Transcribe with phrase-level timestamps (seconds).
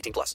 [0.00, 0.34] 18 plus.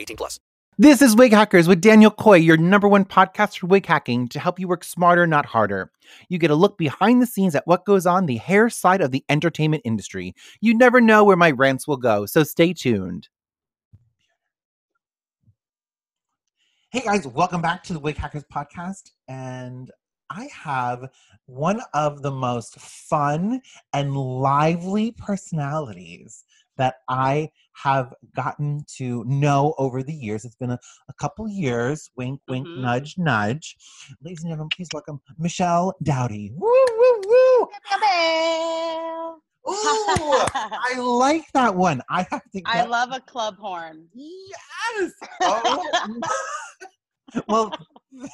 [0.00, 0.40] 18 plus.
[0.78, 4.40] This is Wig Hackers with Daniel Koye, your number one podcast for wig hacking to
[4.40, 5.90] help you work smarter, not harder.
[6.30, 9.10] You get a look behind the scenes at what goes on the hair side of
[9.10, 10.34] the entertainment industry.
[10.62, 13.28] You never know where my rants will go, so stay tuned.
[16.92, 19.10] Hey guys, welcome back to the Wig Hackers podcast.
[19.28, 19.90] And
[20.30, 21.10] I have
[21.44, 23.60] one of the most fun
[23.92, 26.44] and lively personalities
[26.78, 27.50] that I
[27.82, 30.44] have gotten to know over the years.
[30.44, 30.78] It's been a,
[31.08, 32.10] a couple years.
[32.16, 32.76] Wink, wink, Mhm.
[32.76, 33.76] nudge, nudge.
[34.22, 36.52] Ladies and gentlemen, please welcome Michelle Dowdy.
[36.54, 37.68] Woo, woo, woo.
[39.68, 42.02] Ooh, I like that one.
[42.08, 42.62] I have to.
[42.64, 44.08] I love a club horn.
[44.14, 45.12] Yes.
[45.42, 45.90] Oh.
[47.48, 47.72] well,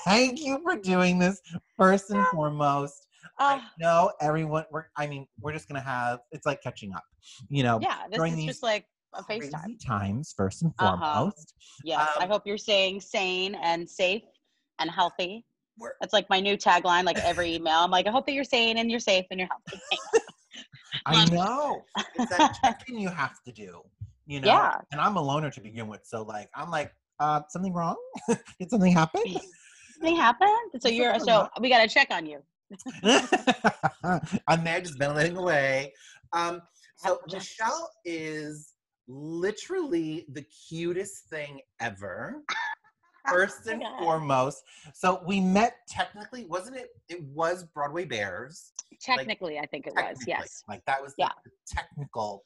[0.04, 1.40] thank you for doing this.
[1.76, 3.06] First and foremost,
[3.38, 4.64] I Oh, know everyone.
[4.70, 4.86] We're.
[4.96, 6.20] I mean, we're just gonna have.
[6.30, 7.02] It's like catching up.
[7.48, 7.80] You know.
[7.80, 9.86] yeah, this is these just like a crazy FaceTime.
[9.86, 10.34] times.
[10.36, 10.96] First and Uh-huh.
[10.98, 11.54] foremost.
[11.84, 14.22] Yes, I Um, hope you're staying sane and safe
[14.78, 15.44] and healthy.
[16.00, 17.04] That's like my new tagline.
[17.04, 19.48] Like every email, I'm like, I hope that you're sane and you're safe and you're
[19.48, 19.82] healthy.
[21.06, 21.84] I know.
[22.14, 23.82] It's that check-in you have to do.
[24.26, 24.48] You know.
[24.48, 24.78] Yeah.
[24.90, 27.96] And I'm a loner to begin with, so like, I'm like, uh, something wrong?
[28.58, 29.22] Did something happen?
[29.92, 30.50] Something happened,
[30.80, 32.40] so you're so we got to check on you.
[34.48, 35.92] I'm there just ventilating away.
[36.32, 36.60] Um,
[36.96, 38.72] so Michelle is
[39.08, 42.42] literally the cutest thing ever.
[43.28, 43.98] First Oh and God.
[43.98, 44.62] foremost.
[44.94, 46.90] So we met technically, wasn't it?
[47.08, 48.72] It was Broadway Bears.
[49.00, 51.30] Technically, I think it was yes, Like that was the, Yeah.
[51.44, 52.44] the technical.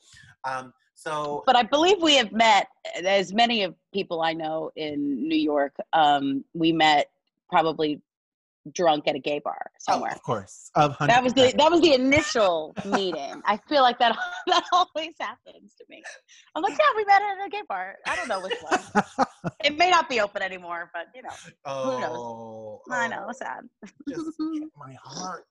[0.49, 2.69] Um, so but I believe we have met.
[3.05, 7.11] As many of people I know in New York, um, we met
[7.51, 8.01] probably
[8.75, 10.13] drunk at a gay bar oh, somewhere.
[10.13, 10.71] of course.
[10.75, 13.41] Of That was the that was the initial meeting.
[13.45, 14.17] I feel like that
[14.47, 16.03] that always happens to me.
[16.55, 17.97] I'm like, yeah, we met at a gay bar.
[18.07, 19.27] I don't know which one.
[19.65, 21.31] It may not be open anymore, but you know,
[21.65, 22.95] oh, knows?
[22.95, 23.61] I know, oh, sad.
[24.09, 24.39] just
[24.77, 25.47] my heart.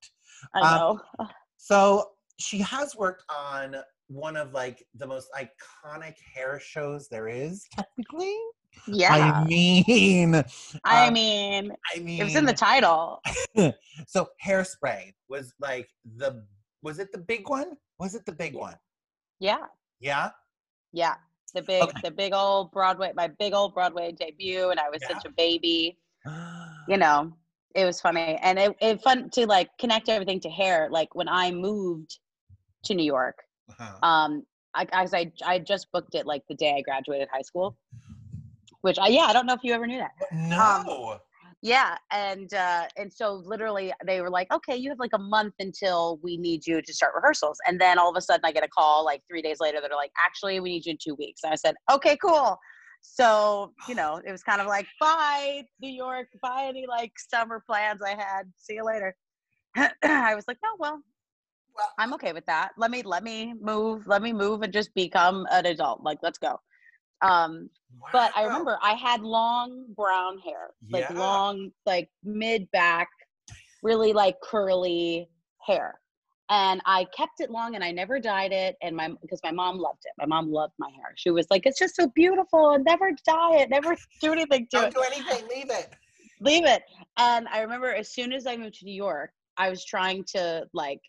[0.54, 1.28] I Um, know.
[1.58, 3.76] So she has worked on
[4.08, 8.36] one of like the most iconic hair shows there is, technically.
[8.88, 9.14] Yeah.
[9.14, 10.36] I mean,
[10.84, 13.22] I um, mean, I mean, it was in the title.
[14.08, 16.44] so hairspray was like the
[16.82, 17.78] was it the big one?
[18.00, 18.76] Was it the big one?
[19.40, 19.66] Yeah,
[20.00, 20.32] Yeah.
[20.94, 21.16] yeah.
[21.54, 22.00] The big, Okay.
[22.04, 25.10] the big old Broadway, my big old Broadway debut, and I was Yeah.
[25.10, 25.98] such a baby.
[26.88, 27.34] you know
[27.76, 31.30] it was funny and it, it fun to like connect everything to hair like when
[31.30, 32.20] i moved
[32.84, 33.38] to new york
[33.70, 33.94] Uh-huh.
[34.04, 34.44] um
[34.74, 37.78] i as i i just booked it like the day i graduated high school
[38.82, 40.12] which i yeah i don't know if you ever knew that.
[40.34, 41.20] No.
[41.62, 45.54] yeah and uh and so literally they were like okay you have like a month
[45.60, 47.58] until we need you to start rehearsals.
[47.68, 49.92] And then all of a sudden i get a call like three days later that
[49.92, 51.42] are like actually we need you in two weeks.
[51.44, 52.58] And i said okay cool.
[53.02, 56.28] So you know it was kind of like bye new york.
[56.42, 58.44] Bye any like summer plans i had.
[58.58, 59.16] See you later.
[60.04, 61.02] I was like no well
[61.76, 62.70] Well, i'm okay with that.
[62.78, 66.04] Let me let me move let me move and just become an adult.
[66.04, 66.58] Like let's go
[67.22, 67.70] um
[68.14, 71.18] but I remember I had long brown hair, like Yeah.
[71.18, 73.10] long, like mid back,
[73.84, 75.30] really like curly
[75.66, 76.00] hair.
[76.50, 78.78] And I kept it long and I never dyed it.
[78.82, 80.14] And my, because my mom loved it.
[80.18, 81.14] My mom loved my hair.
[81.16, 84.78] She was like, it's just so beautiful and never dye it, never do anything to
[84.78, 84.94] Don't it.
[84.96, 85.48] do anything.
[85.48, 85.94] Leave it.
[86.42, 86.84] Leave it.
[87.18, 90.66] And I remember as soon as I moved to New York, I was trying to
[90.74, 91.02] like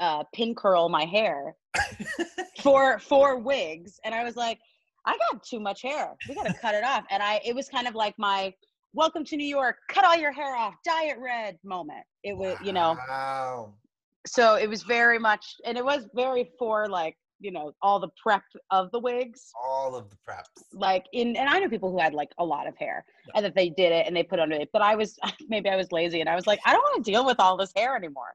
[0.00, 1.54] uh, pin curl my hair
[2.62, 4.58] for for wigs and i was like
[5.06, 7.86] i got too much hair we gotta cut it off and i it was kind
[7.86, 8.52] of like my
[8.92, 12.56] welcome to new york cut all your hair off dye it red moment it was
[12.62, 13.74] you know Wow.
[14.26, 18.08] so it was very much and it was very for like you know all the
[18.22, 20.44] prep of the wigs All of the preps.
[20.72, 23.04] like in and i know people who had like a lot of hair
[23.34, 25.18] and that they did it and they put under it but i was
[25.48, 27.56] maybe i was lazy and i was like i don't want to deal with all
[27.56, 28.32] this hair anymore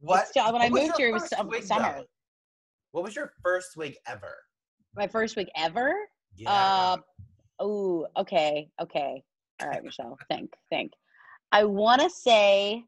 [0.00, 0.28] What?
[0.28, 1.94] still- when I what was moved here, it was wig, summer.
[1.96, 2.04] though?
[2.92, 4.34] What was your first wig ever?
[4.94, 5.92] my first wig ever
[6.36, 6.50] Yeah.
[6.50, 6.96] uh
[7.60, 9.22] oh okay okay
[9.62, 10.92] all right michelle think think
[11.52, 12.84] i want to say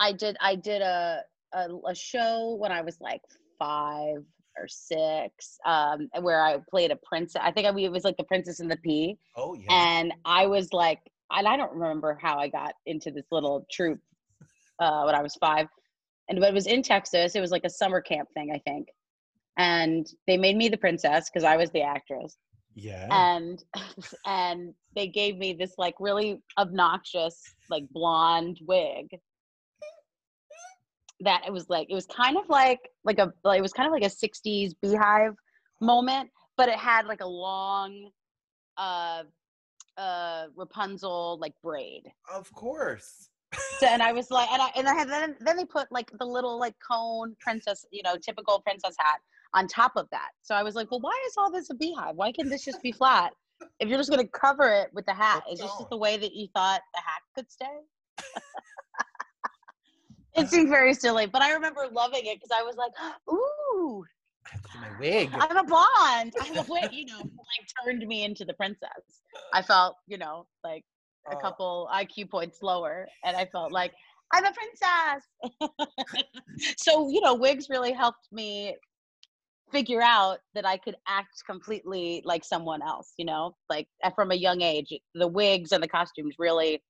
[0.00, 1.22] i did i did a,
[1.52, 3.20] a a show when i was like
[3.58, 4.24] five
[4.56, 8.24] or six um where i played a princess i think I, it was like the
[8.24, 9.66] princess and the pea oh yeah.
[9.70, 11.00] and I was like,
[11.30, 14.00] and I don't remember how I got into this little troop
[14.78, 15.66] uh, when I was five,
[16.28, 17.34] and but it was in Texas.
[17.34, 18.88] It was like a summer camp thing, I think,
[19.58, 22.36] and they made me the princess because I was the actress,
[22.74, 23.08] yeah.
[23.10, 23.62] and
[24.26, 29.08] and they gave me this like really obnoxious like blonde wig
[31.20, 33.86] that it was like it was kind of like like a like, it was kind
[33.86, 35.34] of like a 60s beehive
[35.80, 38.10] moment but it had like a long
[38.76, 39.22] uh
[39.96, 42.02] uh rapunzel like braid
[42.32, 43.30] of course.
[43.78, 46.10] so, and i was like and i and i had then then they put like
[46.18, 49.18] the little like cone princess you know typical princess hat
[49.54, 52.14] on top of that so i was like well why is all this a beehive
[52.14, 53.32] why can't this just be flat
[53.80, 56.16] if you're just going to cover it with the hat is this just the way
[56.16, 57.66] that you thought the hat could stay
[60.36, 62.92] it seemed very silly but i remember loving it because i was like
[63.30, 64.04] ooh
[64.46, 65.30] I have to do my wig.
[65.38, 66.32] I'm a blonde.
[66.40, 69.22] I'm a wit, you know, like turned me into the princess.
[69.52, 70.84] I felt, you know, like
[71.30, 71.36] a Oh.
[71.36, 73.92] couple IQ points lower, and I felt like
[74.32, 75.70] I'm a princess.
[76.78, 78.74] so, you know, wigs really helped me
[79.70, 84.34] figure out that I could act completely like someone else, you know, like from a
[84.34, 84.92] young age.
[85.14, 86.82] The wigs and the costumes really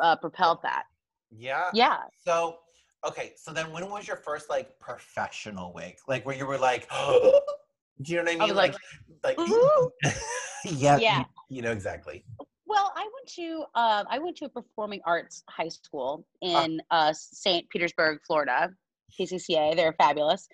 [0.00, 0.84] uh, propelled that.
[1.30, 1.70] Yeah.
[1.72, 1.98] Yeah.
[2.24, 2.58] So
[3.06, 5.96] okay, so then when was your first like professional wig?
[6.06, 6.88] Like where you were like,
[8.02, 8.50] do you know what I mean?
[8.50, 8.74] I like,
[9.22, 9.90] like, "Ooh."
[10.64, 11.18] yeah, Yeah.
[11.18, 12.24] You, you know exactly.
[12.66, 16.64] Well, I went to uh, I went to a performing arts high school Ah.
[16.64, 17.68] in uh, St.
[17.68, 18.70] Petersburg, Florida,
[19.18, 19.76] PCCA.
[19.76, 20.48] They're fabulous,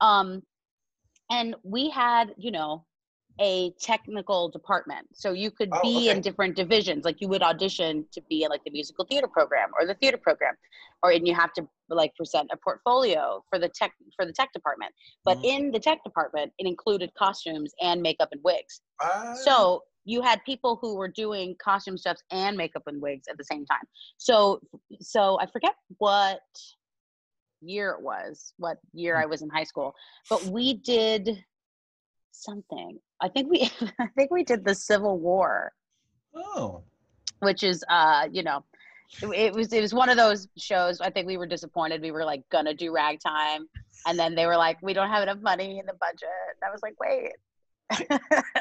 [0.00, 0.42] um,
[1.30, 2.84] and we had you know
[3.40, 6.10] a technical department, so you could Oh, be okay.
[6.10, 7.04] in different divisions.
[7.06, 10.18] Like you would audition to be in like the musical theater program or the theater
[10.18, 10.54] program,
[11.02, 14.52] or and you have to like present a portfolio for the tech for the tech
[14.52, 14.92] department.
[15.24, 15.44] But Mhm.
[15.44, 18.82] in the tech department, it included costumes and makeup and wigs.
[19.00, 23.38] Ah, So you had people who were doing costume stuffs and makeup and wigs at
[23.38, 23.84] the same time.
[24.18, 24.60] So
[25.00, 26.40] so I forget what
[27.60, 29.94] year it was, what year I was in high school,
[30.28, 31.44] but we did
[32.32, 32.98] something.
[33.20, 35.72] I think we I think we did the Civil War,
[36.34, 36.82] oh,
[37.40, 38.64] which is uh, you know,
[39.22, 41.00] it, it was it was one of those shows.
[41.00, 42.00] I think we were disappointed.
[42.00, 43.66] We were like gonna do ragtime,
[44.06, 46.28] and then they were like, we don't have enough money in the budget.
[46.54, 47.32] And I was like, wait.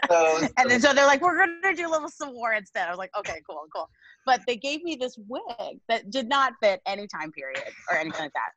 [0.10, 2.88] so, and then so they're like, we're gonna do a little some war instead.
[2.88, 3.90] I was like, okay, cool, cool.
[4.26, 8.22] But they gave me this wig that did not fit any time period or anything
[8.22, 8.52] like that.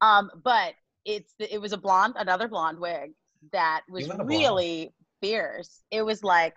[0.00, 0.74] Um, but
[1.04, 3.12] it's it was a blonde, another blonde wig
[3.52, 4.28] that was love a blonde.
[4.28, 4.92] really
[5.22, 5.82] fierce.
[5.90, 6.54] It was like,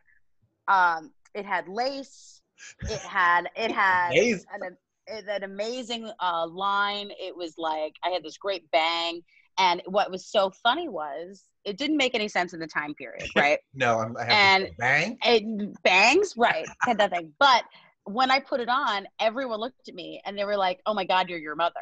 [0.67, 2.41] um, it had lace.
[2.89, 4.45] It had it had Lace.
[4.61, 4.77] an,
[5.29, 7.09] an amazing uh, line.
[7.19, 9.21] It was like I had this great bang.
[9.59, 13.27] And what was so funny was it didn't make any sense in the time period,
[13.35, 13.59] right?
[13.73, 15.17] no, I'm, I have and- bang.
[15.23, 17.63] it bangs right had that thing but
[18.05, 21.05] when i put it on everyone looked at me and they were like oh my
[21.05, 21.73] god you're your mother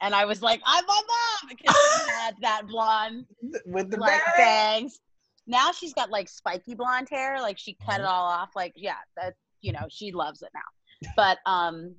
[0.00, 3.24] and i was like i'm my mom because she had that blonde
[3.66, 5.00] With the like bangs
[5.46, 8.08] now she's got like spiky blonde hair like she cut it Mhm.
[8.08, 11.94] all off like yeah that you know she loves it now but um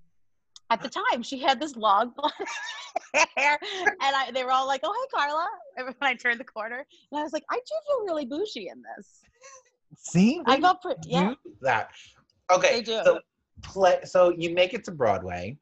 [0.72, 4.82] at the time she had this long blonde hair and I, they were all like
[4.84, 5.48] oh hey carla
[5.84, 8.82] when i turned the corner and i was like i do feel really bougie in
[8.96, 9.22] this
[9.98, 11.90] See, i felt pretty yeah that.
[12.52, 13.02] Okay, They do.
[13.04, 13.20] so
[13.62, 14.00] play.
[14.06, 15.58] So you make it to Broadway.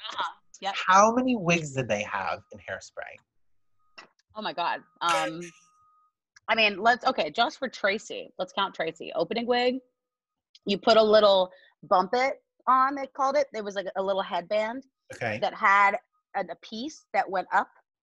[0.00, 0.32] uh-huh.
[0.64, 0.74] Yep.
[0.86, 3.14] How many wigs did they have in Hairspray?
[4.34, 4.80] Oh my god.
[5.02, 5.42] Um
[6.48, 8.32] I mean, let's okay, just for Tracy.
[8.38, 9.12] Let's count Tracy.
[9.14, 9.76] Opening wig.
[10.64, 11.50] You put a little
[11.82, 13.46] bump it on, they called it.
[13.52, 15.38] It was like a little headband Okay.
[15.42, 15.96] that had
[16.34, 17.68] a, a piece that went up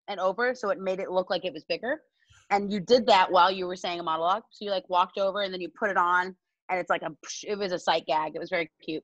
[0.10, 2.02] and over so it made it look like it was bigger.
[2.50, 4.44] And you did that while you were saying a monologue.
[4.52, 6.36] So you like walked over and then you put it on
[6.70, 7.12] and it's like a
[7.48, 8.34] it was a sight gag.
[8.36, 9.04] It was very cute.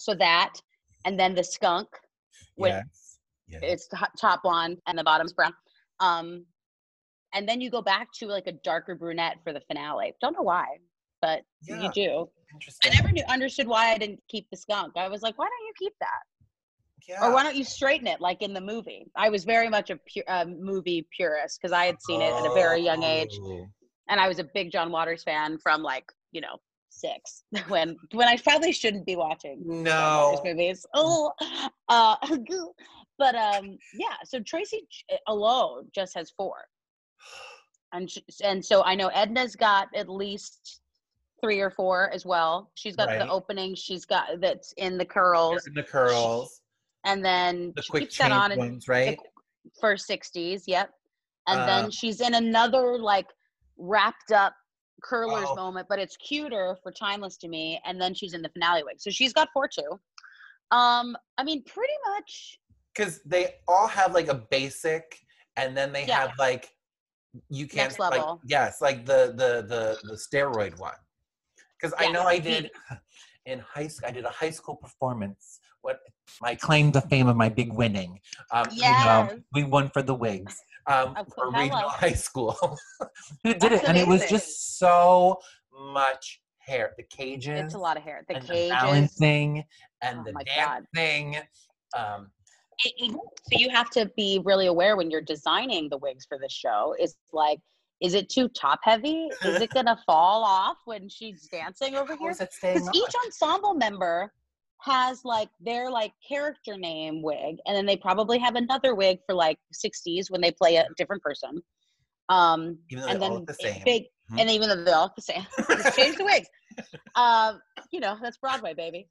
[0.00, 0.54] So that
[1.04, 1.86] and then the skunk
[2.56, 3.18] with yes.
[3.48, 3.60] Yes.
[3.62, 3.88] it's
[4.18, 5.52] top blonde and the bottom's brown.
[6.00, 6.44] Um,
[7.34, 10.14] and then you go back to like a darker brunette for the finale.
[10.20, 10.66] Don't know why,
[11.20, 11.82] but Yeah.
[11.82, 12.30] you do.
[12.84, 14.96] I never knew understood why I didn't keep the skunk.
[14.96, 16.22] I was like, why don't you keep that?
[17.08, 17.26] Yeah.
[17.26, 19.06] Or why don't you straighten it like in the movie?
[19.16, 22.46] I was very much a pu- uh, movie purist because I had seen it at
[22.46, 23.66] a very young age, Oh.
[24.08, 26.56] and I was a big John Waters fan from like you know
[26.94, 30.40] six when when I probably shouldn't be watching No.
[30.44, 30.86] Movies.
[30.94, 31.32] Oh,
[31.88, 32.16] uh,
[33.18, 34.16] but um, yeah.
[34.24, 34.86] So Tracy
[35.28, 36.56] alone just has four,
[37.92, 40.80] and sh- and so I know Edna's got at least
[41.42, 42.70] three or four as well.
[42.74, 43.18] She's got Right.
[43.18, 43.74] the opening.
[43.74, 46.60] She's got that's in the curls, And the curls,
[47.04, 49.18] and then the she quick keeps that on and ones, right?
[49.80, 50.90] for 60s yep
[51.46, 53.26] and Uh, then she's in another like
[53.78, 54.54] wrapped up
[55.02, 58.82] curlers moment but it's cuter for timeless to me and then she's in the finale
[58.84, 59.98] wig so she's got four too
[60.70, 62.58] um i mean pretty much
[62.94, 65.18] Because they all have like a basic,
[65.56, 66.20] and then they Yeah.
[66.20, 66.70] have like
[67.50, 70.94] you can't Next like yes, like the the the the steroid one.
[71.76, 72.70] Because I know I did
[73.46, 74.08] in high school.
[74.08, 75.60] I did a high school performance.
[75.82, 75.98] What
[76.40, 78.20] my claim to fame of my big winning.
[78.52, 80.56] Um, you know, we won for the Wigs.
[80.86, 81.88] Um, for regional Hello.
[81.88, 82.78] high school.
[83.42, 83.88] Who did That's it?
[83.88, 85.38] And it was just so
[85.72, 86.92] much hair.
[86.96, 87.58] The cages.
[87.60, 89.64] it's a lot of hair the and the balancing
[90.02, 90.84] and Oh the my God.
[90.94, 91.36] dancing.
[91.96, 92.30] Um,
[92.84, 96.38] it- it- so you have to be really aware when you're designing the wigs for
[96.38, 97.60] the show is like
[98.00, 102.18] is it too top heavy is it gonna fall off when she's dancing over how
[102.18, 104.32] here is it staying because each ensemble member
[104.84, 109.34] has like their like character name wig and then they probably have another wig for
[109.34, 111.62] like 60s when they play a different person.
[112.28, 113.82] Um Even though and then all the same.
[113.84, 114.40] big Mhm.
[114.40, 115.44] and even though they're all the same
[115.96, 116.48] change the wigs.
[117.14, 117.60] Um
[117.92, 119.08] you know that's broadway baby.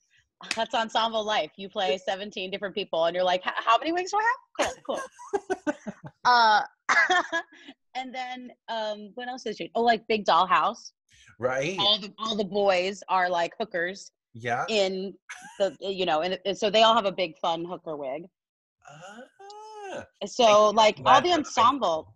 [0.55, 1.51] That's ensemble life.
[1.55, 4.73] You play 17 different people and you're like how many wigs do i have?
[4.85, 5.65] Cool cool.
[6.25, 6.61] Uh
[7.95, 10.91] and then um what else is she oh like big dollhouse.
[11.39, 11.77] Right?
[11.79, 14.65] all the all the boys are like hookers yeah.
[14.69, 15.13] in
[15.59, 18.25] the you know and, and so they all have a big fun hooker wig
[18.89, 22.13] Ah, so like all the ensemble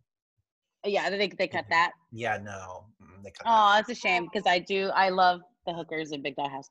[0.85, 2.85] yeah they, they cut that yeah, no.
[3.23, 6.35] They cut oh that's a shame because i do i love the hookers in big
[6.35, 6.69] Doll House.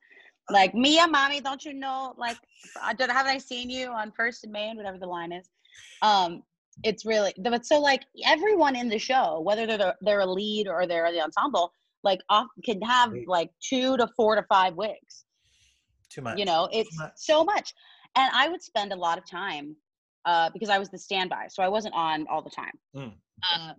[0.50, 2.36] like mia mommy don't you know like
[2.82, 5.48] i don't haven't i seen you on first and main whatever the line is
[6.02, 6.42] um
[6.82, 10.68] it's really but so like everyone in the show whether they're the, they're a lead
[10.68, 11.72] or they're the ensemble
[12.02, 15.25] like off can have like two to four to five wigs
[16.10, 16.38] too much.
[16.38, 17.12] you know it's much.
[17.16, 17.72] so much
[18.16, 19.74] and i would spend a lot of time
[20.24, 23.12] uh, because i was the standby so i wasn't on all the time Mm.
[23.54, 23.72] uh,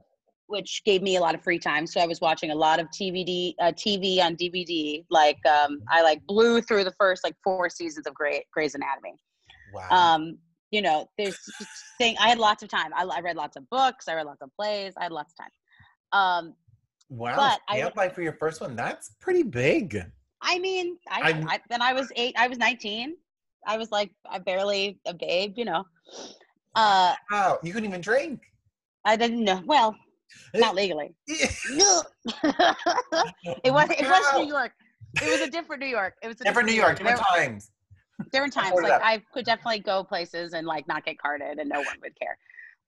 [0.48, 2.88] which gave me a lot of free time so i was watching a lot of
[2.90, 7.70] tvd uh, tv on dvd like um, i like blew through the first like four
[7.70, 9.16] seasons of Grey, grey's anatomy
[9.74, 9.88] Wow.
[10.16, 10.38] um,
[10.72, 11.38] you know there's
[11.98, 14.42] thing i had lots of time I, I read lots of books i read lots
[14.42, 15.52] of plays i had lots of time
[16.14, 16.54] um,
[17.10, 17.36] wow.
[17.36, 18.76] but I I applied for your first one.
[18.76, 20.02] That's pretty big.
[20.42, 22.36] I mean, I, I then I was eight.
[22.38, 23.16] I was nineteen.
[23.66, 25.84] I was like, I barely a babe, you know.
[26.76, 27.60] Uh, Wow.
[27.64, 28.42] You couldn't even drink.
[29.04, 29.62] I didn't know.
[29.66, 29.96] Well,
[30.56, 31.14] not legally.
[31.28, 32.06] It
[33.72, 33.90] was.
[33.90, 34.72] It was New York.
[35.22, 36.14] It was a different New York.
[36.22, 37.72] It was a Different New York, different There- times.
[38.32, 38.76] different times.
[38.82, 39.02] Like.
[39.02, 42.38] I could definitely go places and like not get carded, and no one would care.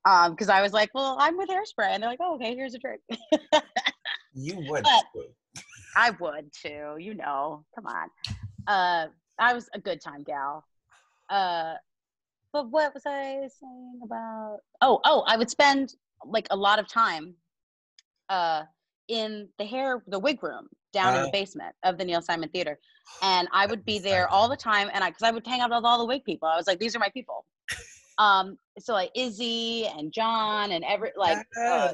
[0.05, 2.75] Um, because I was like, well, I'm with hairspray, and they're like, oh, okay, here's
[2.75, 3.01] a drink.
[4.33, 4.83] You would.
[4.83, 5.25] But-.
[5.95, 7.65] I would too, you know.
[7.75, 8.09] Come on.
[8.67, 9.07] Uh
[9.39, 10.65] I was a good time gal.
[11.29, 11.75] Uh
[12.51, 15.93] but what was I saying about Oh, oh, I would spend
[16.25, 17.33] like a lot of time
[18.29, 18.63] uh
[19.07, 21.25] in the hair the wig room down in Uh.
[21.25, 22.79] the basement of the Neil Simon Theater.
[23.21, 25.71] And I would be there all the time and I cuz I would hang out
[25.71, 26.47] with all the wig people.
[26.47, 27.45] I was like these are my people.
[28.17, 31.93] Um so like Izzy and John and every like uh,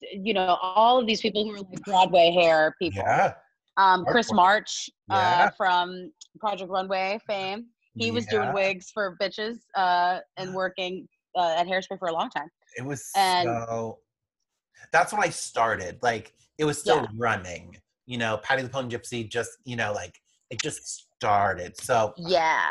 [0.00, 3.34] you know all of these people who are like Broadway hair people Yeah.
[3.76, 4.32] um, Chris.
[4.32, 5.16] March Yeah.
[5.16, 7.66] uh, from Project Runway fame.
[7.98, 12.28] He was doing wigs for bitches uh, and working uh, at Hairspray for a long
[12.30, 12.48] time.
[12.76, 13.98] It was and- so.
[14.92, 15.98] That's when I started.
[16.02, 17.06] Like it was still Yeah.
[17.16, 17.76] running.
[18.04, 20.14] You know, Patty the Pony Gypsy just you know like
[20.50, 21.76] it just started.
[21.80, 22.70] So Yeah,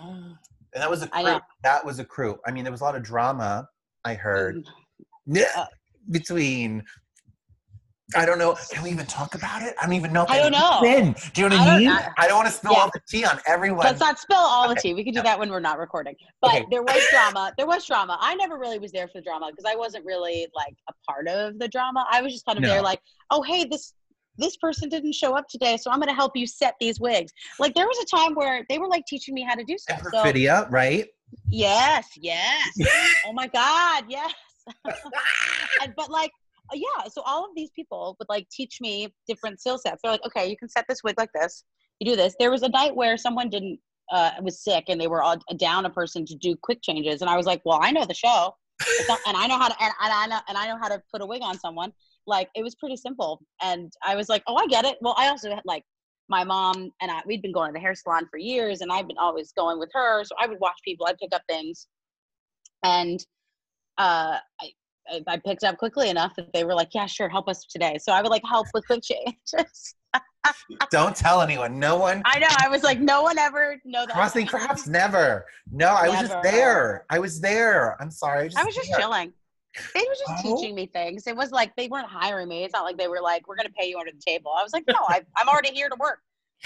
[0.00, 0.36] and
[0.74, 1.38] that was a crew.
[1.64, 2.38] That was a crew.
[2.46, 3.68] I mean, there was a lot of drama.
[4.04, 4.64] I heard
[5.26, 5.66] Yeah, Uh,
[6.10, 6.84] between.
[8.16, 8.56] I don't know.
[8.70, 9.74] Can we even talk about it?
[9.78, 10.24] I don't even know.
[10.30, 10.80] I don't know.
[11.34, 11.88] Do you know what I mean?
[11.90, 12.78] I- I, don't want to spill Yeah.
[12.78, 13.84] all the tea on everyone.
[13.84, 14.94] let's not spill all the tea.
[14.94, 15.24] We can do No.
[15.24, 16.16] that when we're not recording.
[16.40, 16.66] But Okay.
[16.70, 17.52] there was drama.
[17.58, 18.16] There was drama.
[18.18, 21.28] I never really was there for the drama because I wasn't really like a part
[21.28, 22.06] of the drama.
[22.10, 23.00] I was just kind of there like,
[23.30, 23.92] oh hey, this
[24.38, 27.32] this person didn't show up today, so I'm going to help you set these wigs.
[27.58, 29.80] Like there was a time where they were like teaching me how to do and
[29.80, 30.00] stuff.
[30.00, 31.06] So perfidia, right?
[31.50, 32.68] Yes, yes.
[33.26, 34.32] oh my God, yes.
[35.82, 36.30] and, but like,
[36.72, 37.08] uh, yeah.
[37.10, 40.00] So all of these people would like teach me different skill sets.
[40.02, 41.64] They're like, okay, you can set this wig like this.
[42.00, 42.34] You do this.
[42.38, 45.86] There was a night where someone didn't uh, was sick and they were all down
[45.86, 48.54] a person to do quick changes, and I was like, well, I know the show,
[49.08, 51.02] not- and I know how to and, and I know and I know how to
[51.12, 51.92] put a wig on someone.
[52.26, 54.98] Like it was pretty simple, and I was like, oh, I get it.
[55.00, 55.84] Well, I also had like
[56.28, 59.08] my mom and I we'd been going to the hair salon for years, and I've
[59.08, 61.86] been always going with her, so I would watch people, I'd pick up things,
[62.84, 63.24] and
[63.98, 64.66] uh, I.
[65.10, 67.96] I- I picked up quickly enough that they were like, "Yeah, sure, help us today."
[67.98, 69.94] So I would like help with quick changes.
[70.90, 71.78] Don't tell anyone.
[71.78, 72.20] No one.
[72.26, 72.46] I know.
[72.62, 74.12] I was like, no one ever know that.
[74.14, 75.46] Crossing crafts, never.
[75.72, 77.06] No, I was just there.
[77.08, 77.96] I was there.
[78.02, 78.50] I'm sorry.
[78.54, 79.00] I was just there.
[79.00, 79.32] chilling.
[79.94, 80.56] They were just Oh.
[80.56, 81.26] teaching me things.
[81.26, 82.64] It was like they weren't hiring me.
[82.64, 84.74] It's not like they were like, "We're gonna pay you under the table." I was
[84.74, 86.18] like, "No, I, I'm already here to work.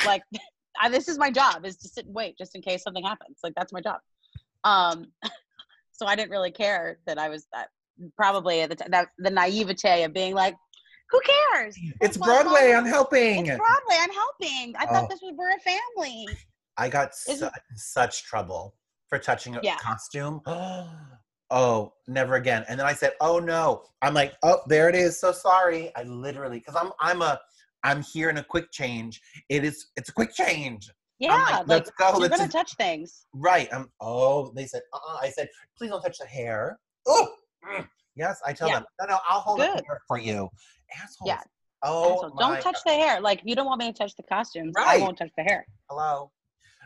[0.05, 0.23] Like,
[0.81, 3.39] I, this is my job is to sit and wait just in case something happens.
[3.45, 4.01] Like that's my job."
[4.65, 5.13] Um,
[6.03, 7.69] so I didn't really care that I was that
[8.17, 10.57] probably at the t- that the naivete of being like,
[11.11, 11.77] "Who cares?
[12.01, 12.73] It's Well, well, Broadway.
[12.73, 13.47] I'm helping.
[13.47, 13.97] It's Broadway.
[14.01, 14.75] I'm helping.
[14.77, 14.93] I Oh.
[14.93, 16.27] thought this was we're a family."
[16.77, 18.75] I got su- such trouble
[19.09, 19.77] for touching a Yeah.
[19.77, 20.41] costume.
[21.51, 22.65] oh, never again.
[22.69, 25.21] And then I said, "Oh no!" I'm like, "Oh, there it is.
[25.21, 27.41] So sorry." I literally, because I'm, I'm a,
[27.85, 29.21] I'm here in a quick change.
[29.49, 30.91] It is, it's a quick change.
[31.23, 33.27] Yeah, like, like let's go, you're let's gonna touch things.
[33.33, 33.69] Right.
[33.73, 33.89] I'm.
[34.01, 34.83] Oh, they said.
[34.93, 35.19] Uh-uh.
[35.23, 35.49] I said,
[35.79, 37.29] "Please don't touch the hair." Oh,
[37.65, 37.87] mm.
[38.17, 38.41] yes.
[38.45, 38.81] I tell Yeah.
[38.81, 39.85] them, "No, no, I'll hold it Good.
[39.87, 40.49] here for you."
[41.01, 41.29] Assholes.
[41.29, 41.39] Yeah.
[41.85, 42.37] Oh, Asshole.
[42.41, 43.21] don't touch the hair.
[43.21, 45.65] Like if you don't want me to touch the costumes, I won't touch the hair.
[45.89, 46.33] Hello.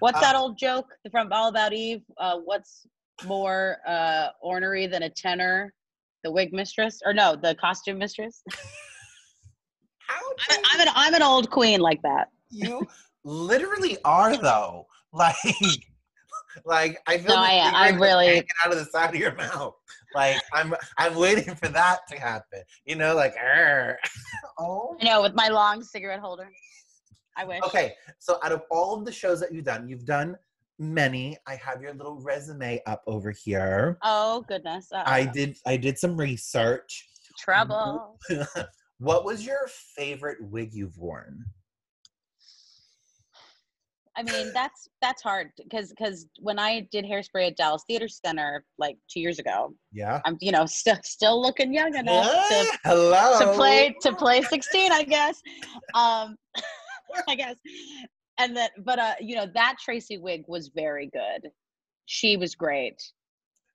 [0.00, 2.02] What's Uh, that old joke from All About Eve?
[2.18, 2.86] Uh, what's
[3.24, 5.72] more uh, ornery than a tenor?
[6.24, 8.42] The wig mistress, or no, the costume mistress.
[10.08, 12.28] How I'm, I'm an I'm an old queen like that.
[12.50, 12.86] you
[13.26, 14.86] literally are though.
[15.12, 15.36] Like,
[16.66, 17.72] like I feel No, the I.
[17.74, 19.72] I really- hanging out of the side of your mouth.
[20.14, 22.60] Like I'm, I'm waiting for that to happen.
[22.84, 23.98] You know, like, "Arr."
[24.58, 24.96] oh.
[25.00, 26.50] I know with my long cigarette holder.
[27.36, 27.62] I wish.
[27.62, 30.36] Okay, so out of all of the shows that you've done, you've done
[30.78, 31.38] many.
[31.46, 33.96] I have your little resume up over here.
[34.02, 34.88] Oh goodness.
[34.92, 37.08] uh I did, I did some research.
[37.38, 38.18] trouble.
[38.98, 41.44] what was your favorite wig you've worn?
[44.18, 48.64] I mean, that's that's hard because because when I did hairspray at Dallas Theater Center
[48.78, 50.20] like two years ago, Yeah.
[50.24, 53.38] I'm you know still still looking young enough to Hello.
[53.40, 55.40] to play to play 16 i guess
[55.94, 56.36] um
[57.28, 57.56] i guess
[58.38, 61.50] and that but uh you know that tracy wig was very good
[62.06, 63.00] she was great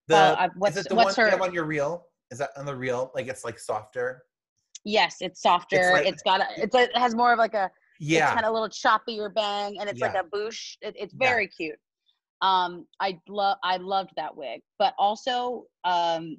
[0.08, 2.08] The, uh, uh, what's- is it the what's one her- on your reel?
[2.32, 3.12] Is that on the reel?
[3.14, 4.24] Like it's like softer?
[4.84, 7.70] yes it's softer like- it's got a it's it has more of like a
[8.02, 8.26] Yeah.
[8.26, 10.76] It's kind of a little choppier bang and it's like a boosh.
[10.82, 11.30] It, it's Yeah.
[11.30, 11.78] very cute.
[12.42, 14.62] Um i love i loved that wig.
[14.80, 16.38] But also um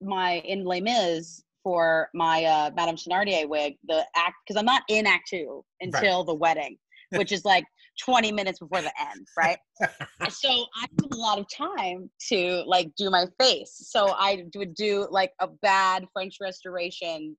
[0.00, 4.82] my in Les Mis for my uh madame Thenardier wig the act because i'm not
[4.88, 6.76] in act two until the wedding
[7.10, 7.64] which is like
[8.04, 9.58] 20 minutes before the end right?
[10.30, 13.74] So i have a lot of time to like do my face.
[13.90, 17.36] So i would do like a bad french restoration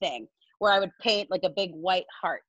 [0.00, 0.26] thing
[0.58, 2.42] where i would paint like a big white heart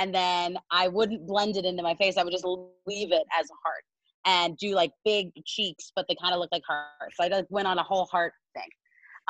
[0.00, 2.14] and then i wouldn't blend it into my face.
[2.16, 2.48] I would just
[2.92, 3.84] leave it as a heart
[4.26, 7.16] and do like big cheeks but they kind of look like hearts.
[7.20, 8.70] I like went on a whole heart thing.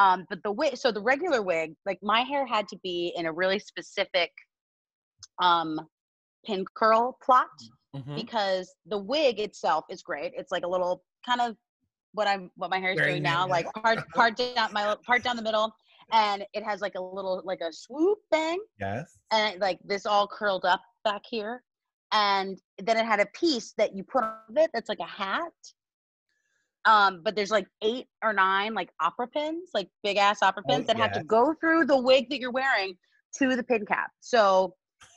[0.04, 3.24] Um but the wig so the regular wig like my hair had to be in
[3.26, 4.30] a really specific
[5.48, 5.70] um
[6.46, 7.48] pin curl plot
[7.96, 8.14] Mhm.
[8.22, 10.30] because the wig itself is great.
[10.40, 10.94] It's like a little
[11.26, 11.56] kind of
[12.12, 15.36] what I'm what my hair is doing now, like part part down my part down
[15.36, 15.66] the middle,
[16.12, 19.18] and it has like a little like a swoop bang, Yes.
[19.32, 21.62] and it, like this all curled up back here,
[22.12, 25.52] and then it had a piece that you put on it that's like a hat.
[26.86, 30.72] Um, but there's like eight or nine like opera pins, like big ass opera Oh,
[30.72, 32.96] pins that have to go through the wig that you're wearing
[33.38, 34.10] to the pin cap.
[34.20, 34.74] So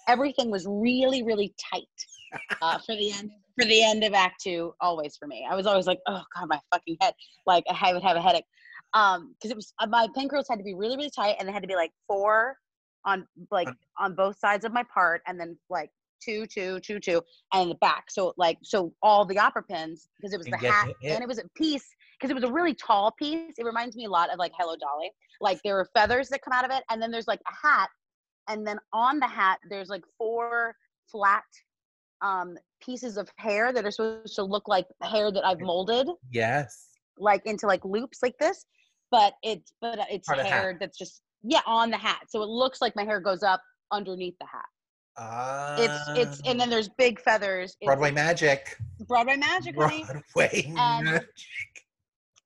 [0.10, 1.88] everything was really, really tight
[2.62, 5.68] uh, for the end for the end of act two always for me i was
[5.68, 7.14] always like oh god my fucking head
[7.46, 8.46] like i would have a headache
[8.94, 11.48] um because it was uh, my pin curls had to be really really tight and
[11.48, 12.58] they had to be like four
[13.06, 15.90] on like On- on both sides of my part and then like
[16.24, 17.22] two two two two
[17.54, 18.06] and the back.
[18.10, 21.12] So like so all the opera pins because it was And the hat hit.
[21.14, 21.86] and it was a piece
[22.18, 23.56] because it was a really tall piece.
[23.58, 25.12] It reminds me a lot of like hello dolly.
[25.42, 27.90] Like there are feathers that come out of it and then there's like a hat
[28.48, 30.76] and then on the hat there's like four
[31.12, 31.44] flat
[32.22, 36.90] um pieces of hair that are supposed to look like hair that I've molded Yes.
[37.18, 38.66] like into like loops like this
[39.14, 40.62] but it's but it's Part of the hat.
[40.64, 43.62] hair that's just yeah on the hat so it looks like my hair goes up
[43.92, 44.70] underneath the hat
[45.18, 48.62] Uh, it's it's and then there's big feathers It's Broadway magic.
[49.08, 50.04] Broadway magic honey.
[50.04, 51.28] Broadway And- magic.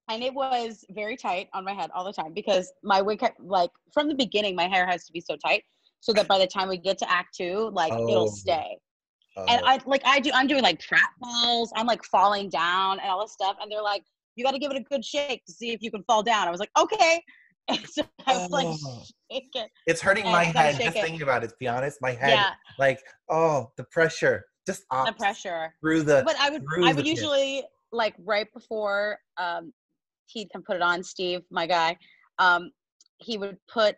[0.10, 3.72] and it was very tight on my head all the time because my wig like
[3.94, 5.64] from the beginning my hair has to be so tight
[6.06, 8.10] so that by the time we get to act two like Oh.
[8.12, 8.70] it'll stay
[9.54, 9.68] And Oh.
[9.72, 11.70] I like I do I'm doing like trap pratfalls.
[11.78, 13.56] I'm like falling down and all this stuff.
[13.62, 14.04] And they're like,
[14.38, 16.48] you got to give it a good shake to see if you can fall down.
[16.48, 17.22] I was like, okay.
[17.70, 19.04] And so I was like, Oh.
[19.30, 19.70] shake it.
[19.88, 21.02] It's hurting and my head just it.
[21.04, 21.50] thinking about it.
[21.50, 25.74] To be honest, my head, Yeah, like, oh, the pressure, just the pressure.
[25.82, 26.24] through the.
[26.26, 29.74] But I would I would usually like right before um
[30.28, 31.98] he'd come put it on, Steve, my guy,
[32.40, 32.72] um,
[33.18, 33.98] he would put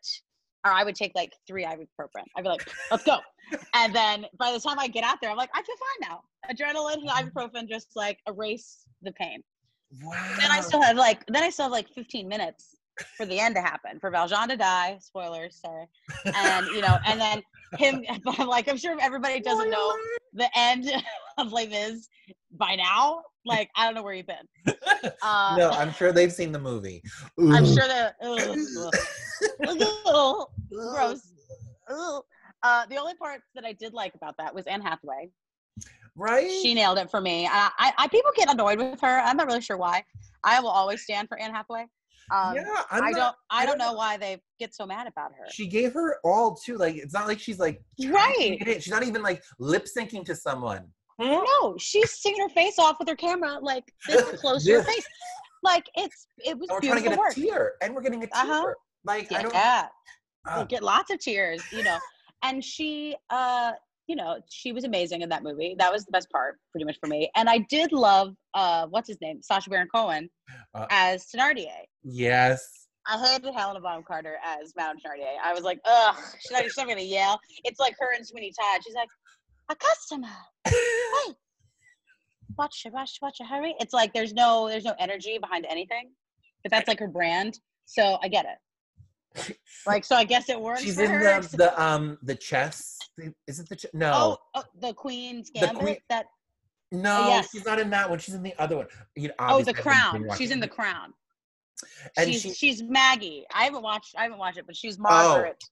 [0.65, 2.23] or I would take like three ibuprofen.
[2.35, 3.19] I'd be like, let's go.
[3.73, 6.21] And then by the time I get out there, I'm like, I feel fine now.
[6.51, 9.41] Adrenaline and ibuprofen just like erase the pain.
[10.03, 10.35] Wow.
[10.39, 12.75] Then I still have like then I still have like 15 minutes
[13.15, 14.97] for the end to happen, for Valjean to die.
[14.99, 15.87] Spoilers, sorry.
[16.25, 17.43] And you know, and then
[17.77, 19.93] him but I'm like, I'm sure everybody doesn't know
[20.33, 20.91] the end
[21.37, 22.07] of Les Mis
[22.51, 23.21] by now.
[23.45, 24.75] Like, I don't know where you've been.
[25.23, 27.01] Uh, no, I'm sure they've seen the movie.
[27.39, 28.15] I'm sure that
[30.69, 31.21] gross.
[31.89, 32.23] ugh.
[32.61, 35.29] Uh, the only part that I did like about that was Anne Hathaway.
[36.19, 36.51] Right?
[36.51, 37.47] She nailed it for me.
[37.47, 39.19] I, I, I people get annoyed with her.
[39.19, 40.03] I'm not really sure why.
[40.43, 41.85] I will always stand for Anne Hathaway.
[42.31, 44.85] Um, yeah, I'm I not- don't I, I don't don't know why they get so
[44.85, 45.45] mad about her.
[45.51, 46.77] She gave her all too.
[46.77, 48.59] Like it's not like she's like trying to Right.
[48.59, 48.83] get it.
[48.83, 50.87] She's not even like lip syncing to someone.
[51.17, 55.05] No, she's singing her face off with her camera like this close to her face.
[55.63, 58.23] Like it's it was And we're trying to beautiful get a tear, and we're getting
[58.23, 58.43] a tear.
[58.43, 58.73] Uh-huh.
[59.05, 59.53] Like I don't.
[59.53, 59.87] Yeah,
[60.47, 61.97] ah, you get lots of tears, you know.
[62.43, 63.71] And she, uh,
[64.09, 65.75] you know, she was amazing in that movie.
[65.77, 67.29] That was the best part, pretty much for me.
[67.35, 70.27] And I did love, uh, what's his name, Sacha Baron Cohen
[70.73, 71.85] Uh, as Thenardier.
[72.03, 72.87] yes.
[73.07, 75.35] I hated Helena Bonham Carter as Madame Thenardier.
[75.43, 77.39] I was like, ugh, she's not, she's not gonna yell.
[77.63, 78.81] It's like her and Sweeney Todd.
[78.83, 79.09] She's like,
[79.69, 80.27] a customer.
[81.25, 81.33] Hey,
[82.57, 83.75] watch it, watch, watch it, hurry.
[83.79, 86.11] It's like there's no, there's no energy behind anything,
[86.63, 87.59] but that's like her brand.
[87.85, 89.57] So I get it.
[89.87, 92.97] Like, so I guess it works She's in the the um the chess.
[93.19, 93.89] The- Is it the?
[93.93, 95.81] No, Oh, oh, the Queen's The Gambit.
[95.81, 96.25] Queen- that
[96.91, 97.51] no, oh, yes.
[97.51, 98.17] she's not in that one.
[98.17, 98.87] She's in the other one.
[99.15, 100.27] You know, oh, the Crown.
[100.37, 100.67] She's in the.
[100.67, 101.13] Crown.
[102.17, 103.45] And she's she- she's Maggie.
[103.53, 104.15] I haven't watched.
[104.17, 105.03] I haven't watched it, but she's oh.
[105.03, 105.63] Margaret.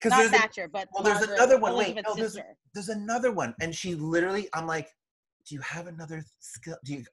[0.00, 1.76] Because Not there's a- Thatcher, but well, there's Margaret, another one.
[1.76, 2.36] Wait, no, there's-
[2.72, 4.88] there's another one, and she literally, I'm like,
[5.46, 6.76] do you have another skill?
[6.84, 7.04] Do you?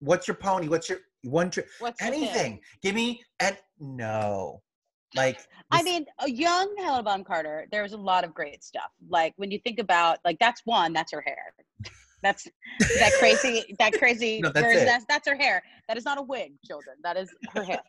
[0.00, 0.68] What's your pony?
[0.68, 1.66] What's your one trick?
[1.78, 2.00] What's?
[2.02, 2.60] Anything?
[2.82, 4.62] Give me and no,
[5.14, 5.38] like.
[5.70, 7.66] I mean, a young Helena Bonham Carter.
[7.72, 8.90] There was a lot of great stuff.
[9.08, 10.92] Like when you think about, like that's one.
[10.92, 11.54] That's her hair.
[12.22, 12.46] That's
[12.98, 13.74] that crazy.
[13.78, 14.40] That crazy.
[14.42, 14.84] No, that's it.
[14.84, 15.62] That's that's her hair.
[15.88, 16.96] That is not a wig, children.
[17.02, 17.80] That is her hair.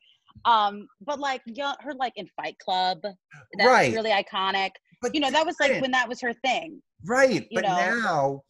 [0.46, 3.00] Um, but like young, her like in Fight Club.
[3.04, 3.94] That's Right.
[3.94, 4.72] really iconic.
[5.02, 6.82] but You know, that was like when that was her thing.
[7.06, 7.76] right, you but know.
[7.78, 8.44] now,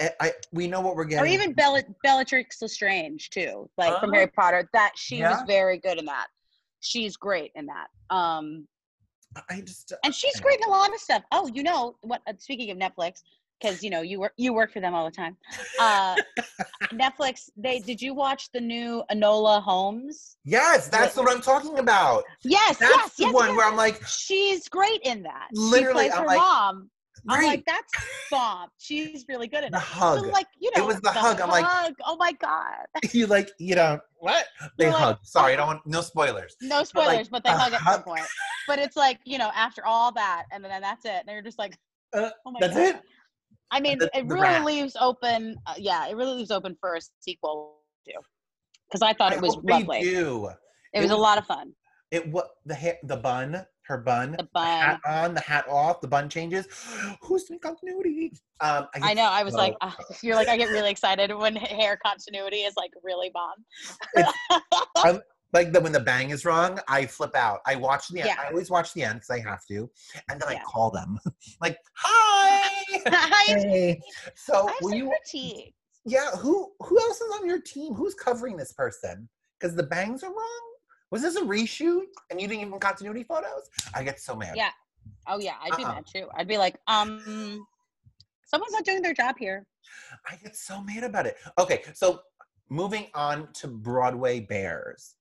[0.00, 1.24] I, I we know what we're getting.
[1.24, 4.14] or even Bella, Bellatrix Lestrange too, like from Oh.
[4.14, 4.68] Harry Potter.
[4.72, 6.26] That she was very good in that.
[6.82, 7.86] She's great in that.
[8.14, 8.66] Um,
[9.48, 11.22] I just and she's great in a lot of stuff.
[11.32, 12.20] Oh, you know what?
[12.26, 13.22] Uh, speaking of Netflix,
[13.60, 15.36] because you know you work you work for them all the time.
[15.80, 16.16] Uh,
[16.92, 17.48] Netflix.
[17.56, 20.36] They did you watch the new Enola Holmes?
[20.44, 22.24] yes, that's what I'm talking about.
[22.42, 23.56] Yes, That's yes, the yes, one yes.
[23.56, 25.48] where I'm like, She's great in that.
[25.52, 26.90] Literally, she plays I'm her like, mom.
[27.28, 27.92] I'm like, that's
[28.30, 28.68] bomb.
[28.78, 29.82] She's really good at The it.
[29.82, 30.20] hug.
[30.20, 31.40] So like, you know, It was the hug.
[31.40, 32.86] I'm like- oh my god.
[33.12, 34.46] you like, you know what?
[34.78, 35.18] They You're like, hug.
[35.22, 36.56] Sorry, I don't want no spoilers.
[36.62, 38.22] No spoilers, but they a hug at some point.
[38.68, 41.10] But it's like, you know, after all that, and then that's it.
[41.26, 41.76] And you're just like,
[42.14, 42.82] Uh, oh my that's god.
[42.96, 43.00] it?
[43.72, 45.56] I mean, The- it really leaves open.
[45.66, 48.12] Uh, yeah, it really leaves open for a sequel too.
[48.88, 50.00] Because I thought I it was lovely.
[50.02, 50.46] do.
[50.92, 51.72] It It was a lot of fun.
[52.12, 54.66] It what the hair, the bun, her bun, The bun.
[54.66, 56.66] hat on, the hat off, the bun changes.
[57.22, 58.32] Who's in continuity?
[58.60, 59.22] Um, I get know.
[59.24, 62.74] I was so- like, ah, you're like, I get really excited when hair continuity is
[62.76, 63.64] like really bomb.
[65.54, 67.60] like the, when the bang is wrong, I flip out.
[67.66, 68.28] I watch the end.
[68.28, 68.42] Yeah.
[68.44, 69.90] I always watch the end because I have to,
[70.28, 71.18] and then I call them
[71.62, 72.68] like, "Hi,
[73.06, 74.00] I have, hey."
[74.34, 75.12] So I were you?
[76.04, 76.30] Yeah.
[76.32, 77.94] Who who else is on your team?
[77.94, 79.30] Who's covering this person?
[79.58, 80.71] Because the bangs are wrong.
[81.12, 83.68] Was this a reshoot and you didn't even continuity photos?
[83.94, 84.54] I get so mad.
[84.56, 84.70] Yeah.
[85.28, 85.92] Oh yeah, I'd be Uh-uh.
[85.96, 86.26] mad too.
[86.34, 87.64] I'd be like, um,
[88.46, 89.66] someone's not doing their job here.
[90.28, 91.36] I get so mad about it.
[91.58, 92.22] Okay, so
[92.70, 95.16] moving on to Broadway Bears.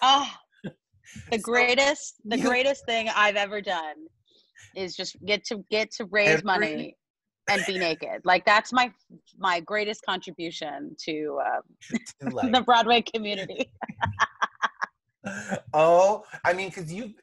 [0.00, 0.40] Ah,
[1.30, 3.96] the greatest, the greatest thing I've ever done
[4.74, 6.96] is just get to get to raise Every- money
[7.50, 8.22] and be naked.
[8.24, 8.90] Like that's my
[9.38, 11.60] my greatest contribution to uh,
[12.30, 13.70] to, like- the Broadway community.
[15.74, 17.14] Oh, I mean, because you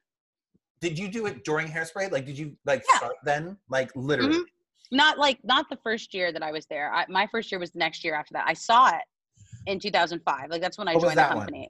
[0.81, 2.11] did you do it during Hairspray?
[2.11, 2.97] Like, did you like Yeah.
[2.97, 3.57] start then?
[3.69, 4.39] Like, literally.
[4.39, 4.43] Mhm.
[4.91, 6.93] Not like not the first year that I was there.
[6.93, 8.45] I, my first year was the next year after that.
[8.47, 9.01] I saw it
[9.65, 10.49] in 2005.
[10.49, 11.45] Like that's when I What joined the that one?
[11.47, 11.69] company.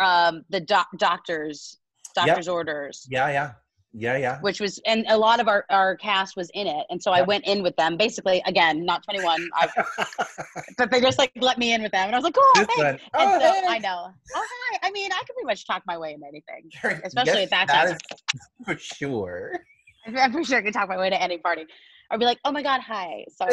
[0.00, 1.78] Um, the doc- doctors,
[2.16, 2.26] Yep.
[2.26, 3.06] doctor's orders.
[3.10, 3.52] Yeah, yeah.
[3.94, 4.40] Yeah, yeah.
[4.40, 7.20] which was and a lot of our, our cast was in it and so i
[7.20, 9.68] went in with them basically again not 21 I,
[10.78, 12.66] but they just like let me in with them and i was like cool This
[12.68, 12.78] thanks.
[12.78, 12.86] one.
[12.88, 13.62] and Oh, so hey.
[13.68, 16.70] i know oh hi i mean i can pretty much talk my way in anything
[17.04, 17.98] especially yes, at that time.
[18.64, 19.58] for sure.
[20.06, 21.66] i'm pretty sure i can talk my way to any party
[22.10, 23.46] i'd be like oh my god hi so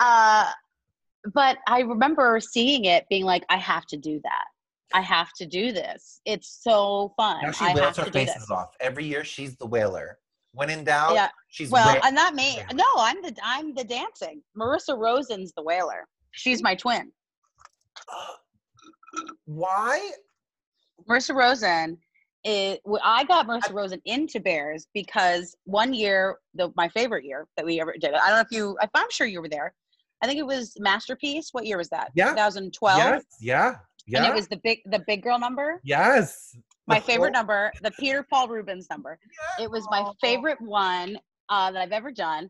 [0.00, 0.50] uh
[1.32, 4.44] but i remember seeing it being like i have to do that
[4.94, 8.74] i have to do this it's so fun Now she i wails her faces off.
[8.80, 10.18] Every year she's the wailer.
[10.52, 11.28] When in doubt, Yeah.
[11.48, 12.58] she's Well, wha- and not me.
[12.72, 14.40] No, I'm the I'm the dancing.
[14.58, 16.06] Marissa Rosen's the whaler.
[16.30, 17.12] She's my twin.
[19.44, 20.10] Why?
[21.06, 21.98] Marissa Rosen
[22.84, 27.66] well, I got Marissa Rosen into Bears because one year, the my favorite year that
[27.66, 28.10] we ever did.
[28.10, 28.14] it.
[28.22, 29.74] I don't know if you if I'm sure you were there.
[30.22, 31.48] I think it was Masterpiece.
[31.52, 32.10] What year was that?
[32.14, 32.30] Yeah.
[32.30, 32.98] 2012.
[32.98, 33.24] Yes.
[33.40, 33.74] Yeah.
[34.06, 34.24] Yeah.
[34.24, 35.80] And it was the big the big girl number.
[35.84, 36.56] yes.
[36.88, 39.18] My favorite number, the Peter Paul Rubens number.
[39.60, 42.48] It was my favorite one uh, that I've ever done.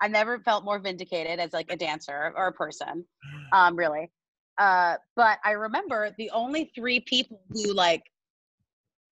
[0.00, 3.04] I never felt more vindicated as like a dancer or a person,
[3.52, 4.10] um, really.
[4.58, 8.02] Uh, but I remember the only three people who like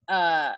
[0.09, 0.52] uh,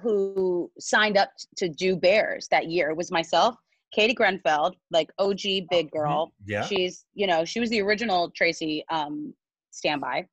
[0.00, 3.56] who signed up to do Bears that year was myself,
[3.94, 5.40] Katie Grenfell, like OG
[5.70, 6.26] big girl.
[6.26, 6.50] Mm-hmm.
[6.50, 6.64] Yeah.
[6.64, 9.34] She's you know she was the original Tracy um,
[9.70, 10.26] standby,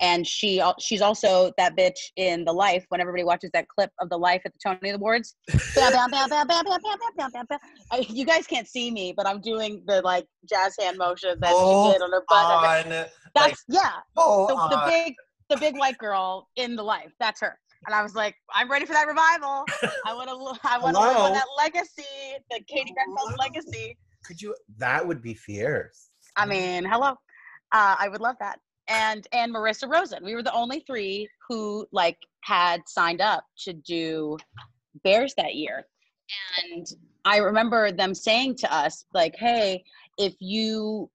[0.00, 4.08] and she she's also that bitch in the life when everybody watches that clip of
[4.08, 5.36] the life at the tony awards
[8.08, 11.86] you guys can't see me but i'm doing the like jazz hand motion that oh,
[11.86, 12.88] she did on her butt on.
[12.90, 15.14] that's like, yeah oh, the, the big
[15.50, 18.86] the big white girl in the life that's her and I was like, I'm ready
[18.86, 19.64] for that revival.
[20.04, 22.02] I want to, I want to live on that legacy,
[22.50, 23.96] the Katie Grenfell's legacy.
[24.24, 24.54] Could you?
[24.78, 26.10] That would be fierce.
[26.36, 27.10] I mean, hello.
[27.72, 28.58] Uh, I would love that.
[28.88, 30.24] And and Marissa Rosen.
[30.24, 34.38] We were the only three who like had signed up to do
[35.04, 35.86] Bears that year.
[36.72, 36.86] And
[37.24, 39.84] I remember them saying to us, like, hey,
[40.18, 41.10] if you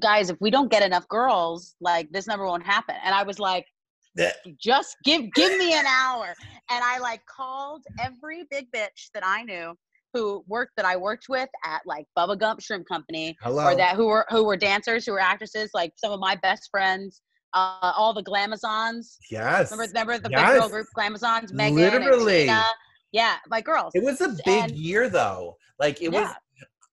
[0.00, 2.96] guys, if we don't get enough girls, like this number won't happen.
[3.04, 3.66] And I was like,
[4.58, 6.34] just give give me an hour.
[6.70, 9.76] And I like called every big bitch that I knew
[10.12, 13.64] who worked that I worked with at like Bubba Gump Shrimp Company Hello.
[13.64, 16.68] or that who were who were dancers, who were actresses, like some of my best
[16.70, 17.22] friends,
[17.54, 19.16] uh, all the Glamazons.
[19.30, 19.70] Yes.
[19.70, 20.70] Remember, remember the big girl Yes.
[20.70, 22.40] group Glamazons, Megan, and Literally.
[22.42, 22.64] Tina?
[23.12, 23.92] Yeah, my girls.
[23.94, 25.56] It was a big And- year though.
[25.78, 26.28] Like it was.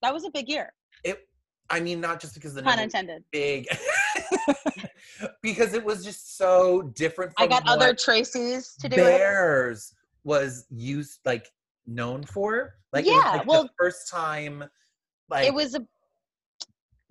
[0.02, 0.72] that was a big year,
[1.04, 1.28] It.
[1.70, 3.24] I mean, not just because the pun intended.
[3.32, 3.68] big,
[5.42, 7.34] because it was just so different.
[7.38, 8.98] From I got other Tracy's to do it.
[8.98, 11.50] Bears was used like
[11.88, 12.76] known for.
[12.94, 14.64] Like it was, Yeah, like, well, the first time.
[15.30, 15.86] Like It was a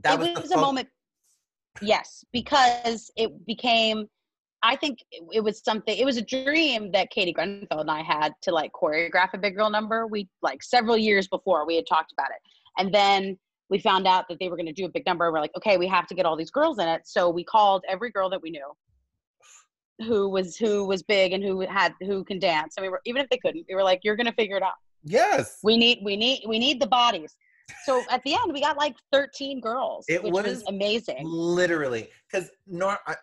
[0.02, 0.88] that it was, was, a fo- moment
[1.82, 4.06] yes because it became
[4.62, 8.02] i think it, it was something it was a dream that katie grenfell and i
[8.02, 11.86] had to like choreograph a big girl number we like several years before we had
[11.86, 12.40] talked about it
[12.78, 15.40] and then we found out that they were going to do a big number we're
[15.40, 18.10] like okay we have to get all these girls in it so we called every
[18.10, 18.70] girl that we knew
[20.00, 22.74] who was who was big and who had who can dance.
[22.78, 24.74] I mean, even if they couldn't we were like you're going to figure it out.
[25.04, 25.58] Yes.
[25.62, 27.36] we need we need we need the bodies.
[27.84, 31.20] So at the end we got like 13 girls It which was, was amazing.
[31.24, 33.14] literally because nor I,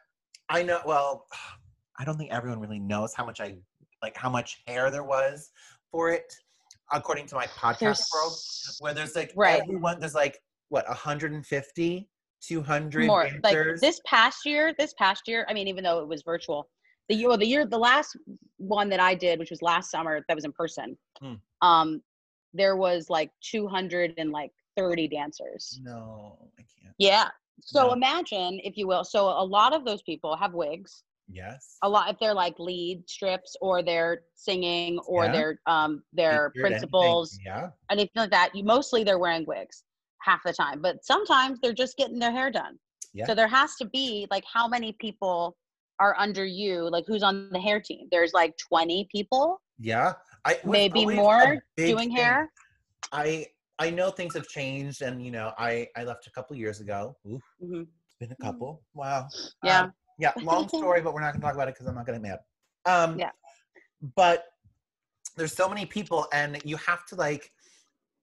[0.49, 1.25] I know well
[1.99, 3.55] i don't think everyone really knows how much i
[4.01, 5.51] like how much hair there was
[5.91, 6.33] for it
[6.91, 8.33] according to my podcast There's- world
[8.79, 9.61] where there's like Right.
[9.61, 12.09] everyone there's like what 150
[12.47, 16.21] 200 more like this past year this past year i mean even though it was
[16.23, 16.67] virtual
[17.09, 18.17] the year well, the year the last
[18.57, 21.33] one that i did which was last summer that was in person Hmm.
[21.61, 22.01] um
[22.53, 27.29] there was like 200 and like 30 dancers no i can't yeah
[27.61, 27.93] so No.
[27.93, 32.09] imagine if you will so a lot of those people have wigs yes a lot
[32.09, 35.31] if they're like lead strips or they're singing or Yeah.
[35.31, 36.79] they're um they're Featured, anything.
[36.79, 39.83] principals yeah anything like that you mostly they're wearing wigs
[40.23, 42.77] half the time but sometimes they're just getting their hair done.
[43.13, 43.27] Yeah.
[43.27, 45.55] so there has to be like how many people
[45.99, 48.07] are under you like who's on the hair team?
[48.11, 49.61] There's like 20 people?
[49.79, 50.13] Yeah.
[50.45, 52.11] I maybe more doing thing.
[52.11, 52.51] hair?
[53.11, 53.45] I
[53.79, 57.15] i know things have changed and you know i i left a couple years ago.
[57.29, 57.87] Oof, Mhm.
[58.05, 58.81] it's been a couple.
[58.93, 59.27] Wow.
[59.63, 59.81] Yeah.
[59.81, 62.19] Um, yeah long story but we're not gonna talk about it because i'm not gonna
[62.19, 62.39] mad.
[62.85, 63.31] Um Yeah.
[64.15, 64.45] but
[65.37, 67.51] there's so many people and you have to like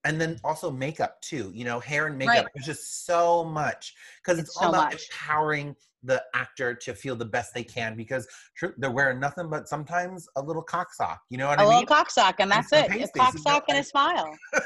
[0.04, 2.46] and then also makeup too you know hair and makeup Right.
[2.54, 5.08] there's just so much because it's, It's all so about much.
[5.10, 9.68] empowering the actor to feel the best they can because tr- they're wearing nothing but
[9.68, 11.72] sometimes a little cock sock you know what a i mean?
[11.72, 14.34] little cocksock and that's some it a pasties, cock sock and a smile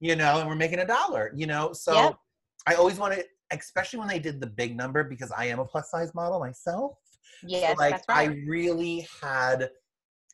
[0.00, 1.72] you know, and we're making a dollar, you know.
[1.72, 2.16] So Yep.
[2.66, 5.90] I always wanted, especially when they did the big number, because I am a plus
[5.90, 6.92] size model myself.
[7.42, 9.70] yes so like that's right I really had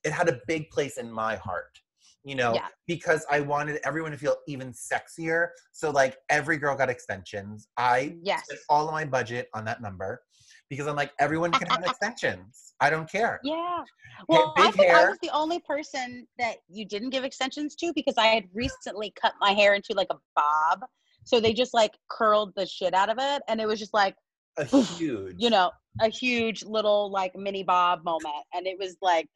[0.05, 1.81] it had a big place in my heart.
[2.27, 2.67] You know, Yeah.
[2.89, 5.49] because I wanted everyone to feel even sexier.
[5.73, 7.69] So like every girl got extensions.
[7.77, 8.45] I Yes.
[8.47, 10.21] spent all of my budget on that number
[10.69, 12.75] because I'm like everyone can have extensions.
[12.81, 13.39] I don't care.
[13.45, 13.85] Yeah.
[14.29, 18.15] Well, I think I was the only person that you didn't give extensions to because
[18.19, 20.81] I had recently cut my hair into like a bob.
[21.25, 23.43] So they just like curled the shit out of it.
[23.49, 24.17] And it was just like,
[24.57, 25.37] A huge.
[25.39, 28.35] you know, a huge little like mini bob moment.
[28.53, 29.29] And it was like,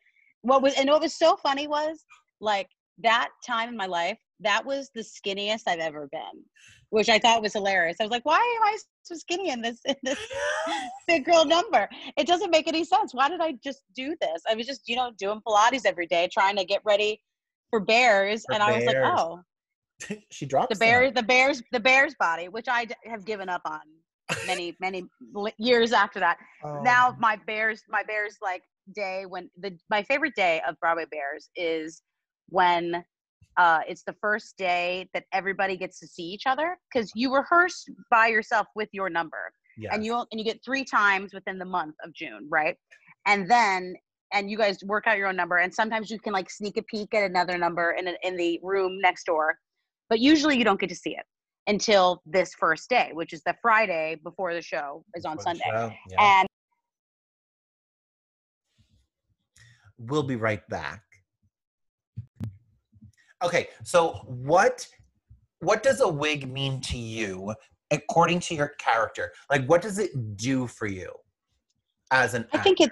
[0.42, 2.04] what was, and what was so funny was
[2.40, 2.68] like
[3.02, 6.44] that time in my life, that was the skinniest I've ever been,
[6.90, 7.96] which I thought was hilarious.
[8.00, 10.18] I was like, why am I so skinny in this, in this
[11.06, 11.88] big girl number?
[12.16, 13.14] It doesn't make any sense.
[13.14, 14.42] Why did I just do this?
[14.50, 17.20] I was just, you know, doing Pilates every day, trying to get ready
[17.70, 18.44] for bares.
[18.46, 19.40] For and I was like, oh,
[20.30, 23.80] she dropped the bares, the bares, the bares body, which I have given up on
[24.46, 25.04] many, many
[25.58, 26.82] years after that Oh.
[26.82, 28.62] now my bares my bares like
[28.94, 32.02] day when the my favorite day of broadway bares is
[32.50, 33.02] when
[33.56, 37.84] uh it's the first day that everybody gets to see each other because you rehearse
[38.10, 39.90] by yourself with your number yes.
[39.94, 42.76] and you and you get three times within the month of june right
[43.26, 43.94] and then
[44.32, 46.82] and you guys work out your own number and sometimes you can like sneak a
[46.82, 49.56] peek at another number in, a, in the room next door
[50.08, 51.24] but usually you don't get to see it
[51.66, 55.42] until this first day which is the friday before the show is on For the
[55.42, 56.38] sunday yeah.
[56.38, 56.46] and
[60.00, 61.02] We'll be right back.
[63.42, 64.86] Okay, so what
[65.60, 67.54] what does a wig mean to you
[67.90, 69.32] according to your character?
[69.50, 71.12] Like what does it do for you
[72.10, 72.90] as an I think it-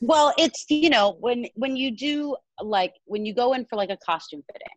[0.00, 3.90] Well, it's you know when when you do like when you go in for like
[3.90, 4.68] a costume fitting,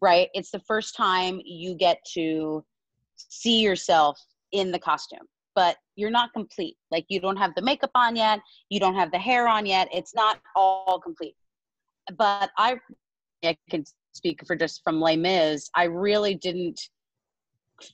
[0.00, 0.28] right?
[0.34, 2.64] It's the first time you get to
[3.16, 4.18] see yourself
[4.52, 6.76] in the costume, but you're not complete.
[6.90, 9.88] Like you don't have the makeup on yet, you don't have the hair on yet.
[9.92, 11.34] It's not all complete.
[12.16, 12.78] But I,
[13.44, 13.84] I can
[14.18, 15.70] speak for just from Les Mis.
[15.74, 16.80] I really didn't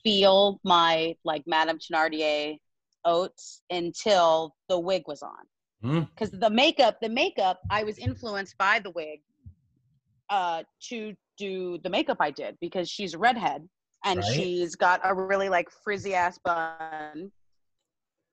[0.03, 2.57] feel my like Madame Thenardier
[3.05, 5.45] oats until the wig was on
[5.83, 6.09] Mm.
[6.09, 9.19] because the makeup the makeup i was influenced by the wig
[10.29, 13.67] uh to do the makeup i did because she's a redhead
[14.05, 14.33] and Right.
[14.33, 17.29] she's got a really like frizzy ass bun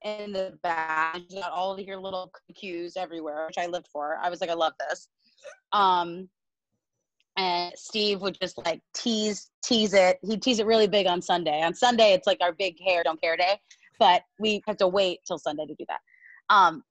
[0.05, 4.17] in the back she's got all of your little cues everywhere which i lived for
[4.23, 5.09] i was like i love this
[5.73, 6.29] um
[7.37, 11.63] and steve would just like tease tease it he'd tease it really big on sunday
[11.63, 13.59] on sunday it's like our big hair don't care day
[13.99, 16.01] but we have to wait till sunday to do that
[16.51, 16.83] um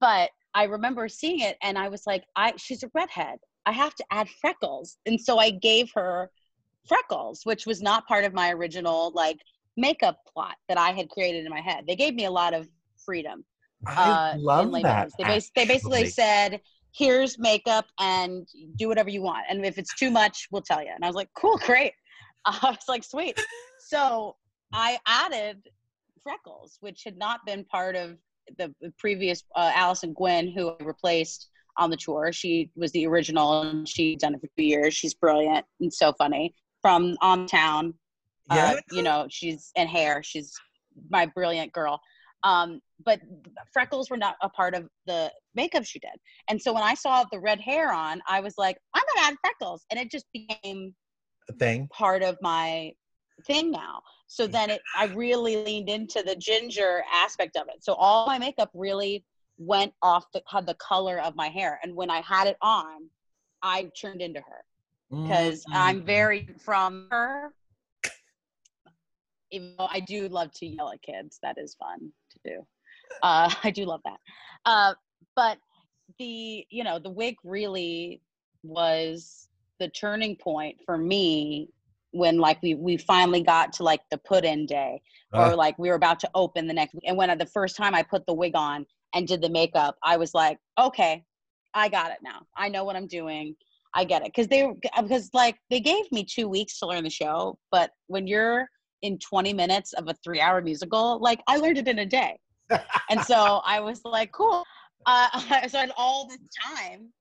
[0.00, 3.38] but I remember seeing it and I was like, I she's a redhead.
[3.64, 4.98] I have to add freckles.
[5.06, 6.30] And so I gave her
[6.86, 9.38] freckles, which was not part of my original like
[9.76, 11.84] makeup plot that I had created in my head.
[11.86, 12.68] They gave me a lot of
[13.04, 13.44] freedom.
[13.86, 15.10] I uh, love that.
[15.18, 16.60] They, bas- they basically said,
[16.94, 19.46] here's makeup and do whatever you want.
[19.48, 20.90] And if it's too much, we'll tell you.
[20.94, 21.92] And I was like, cool, great.
[22.44, 23.40] I was like, sweet.
[23.78, 24.36] So
[24.72, 25.68] I added
[26.22, 28.16] freckles, which had not been part of
[28.58, 32.32] the previous uh, Allison Guinn, who I replaced on the tour.
[32.32, 34.94] She was the original and she'd done it for two years.
[34.94, 36.54] She's brilliant and so funny.
[36.80, 37.94] From On Town,
[38.52, 38.72] yeah.
[38.72, 40.22] uh, you know, she's in hair.
[40.22, 40.52] She's
[41.08, 42.00] my brilliant girl.
[42.44, 43.20] Um, but
[43.72, 46.10] freckles were not a part of the makeup she did.
[46.48, 49.36] And so when I saw the red hair on, I was like, I'm gonna add
[49.40, 50.94] freckles, and it just became
[51.48, 51.88] a thing.
[51.92, 52.92] part of my
[53.46, 54.02] thing now.
[54.26, 57.82] So then it, I really leaned into the ginger aspect of it.
[57.84, 59.24] So all my makeup really
[59.58, 63.08] went off the had the color of my hair, and when I had it on,
[63.62, 64.64] I turned into her
[65.10, 65.74] because Mm.
[65.74, 67.52] I'm very from her.
[69.52, 72.66] Even though I do love to yell at kids, that is fun to do.
[73.22, 74.18] Uh, I do love that.
[74.64, 74.94] Uh,
[75.36, 75.58] but
[76.18, 78.20] the you know the wig really
[78.62, 81.68] was the turning point for me
[82.10, 85.00] when like we we finally got to like the put in day
[85.32, 85.54] or Ah.
[85.54, 88.02] like we were about to open the next and when I, the first time I
[88.02, 88.84] put the wig on
[89.14, 91.24] and did the makeup, I was like, okay,
[91.74, 92.40] I got it now.
[92.56, 93.54] I know what I'm doing.
[93.94, 97.10] I get it because they because like they gave me two weeks to learn the
[97.10, 98.68] show, but when you're
[99.02, 102.38] in 20 minutes of a three hour musical, like I learned it in a day,
[103.10, 104.64] and so I was like, cool.
[105.06, 107.12] Uh, so I had all this time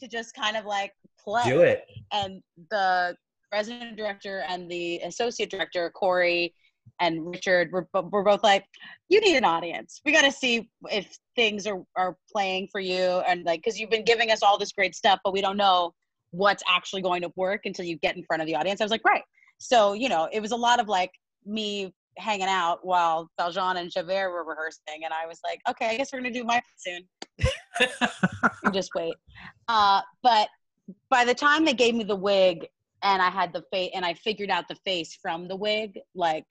[0.00, 1.42] to just kind of like play.
[1.44, 1.84] Do it.
[2.12, 3.16] and the
[3.52, 6.54] resident director and the associate director corey
[7.00, 8.64] and richard were, were both like
[9.08, 10.00] you need an audience.
[10.04, 13.22] We got to see if things are, are playing for you.
[13.26, 15.94] And like because you've been giving us all this great stuff but we don't know
[16.30, 18.80] what's actually going to work until you get in front of the audience.
[18.80, 19.22] I was like right.
[19.58, 21.12] So you know it was a lot of like
[21.46, 25.96] me hanging out while valjean and javert were rehearsing and i was like okay i
[25.96, 27.02] guess we're gonna do my soon
[28.72, 29.14] just wait.
[29.68, 30.48] Uh, but
[31.10, 32.66] by the time they gave me the wig,
[33.02, 35.98] and I had the face, and I figured out the face from the wig.
[36.14, 36.46] Like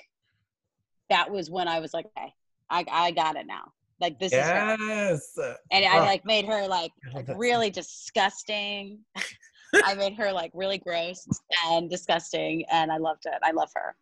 [1.10, 2.34] that was when I was like, okay,
[2.70, 3.72] I I got it now.
[4.00, 4.78] Like this is her.
[4.80, 5.38] Yes.
[5.72, 9.00] And I like made her like, like really disgusting.
[9.84, 11.28] I made her like really gross
[11.66, 13.40] and disgusting, and I loved it.
[13.44, 13.96] I love her.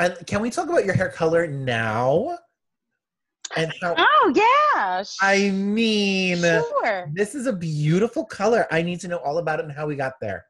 [0.00, 2.38] And can we talk about your hair color now?
[3.56, 7.10] And how Oh yeah, I mean, sure.
[7.12, 8.66] this is a beautiful color.
[8.70, 10.46] I need to know all about it and how we got there.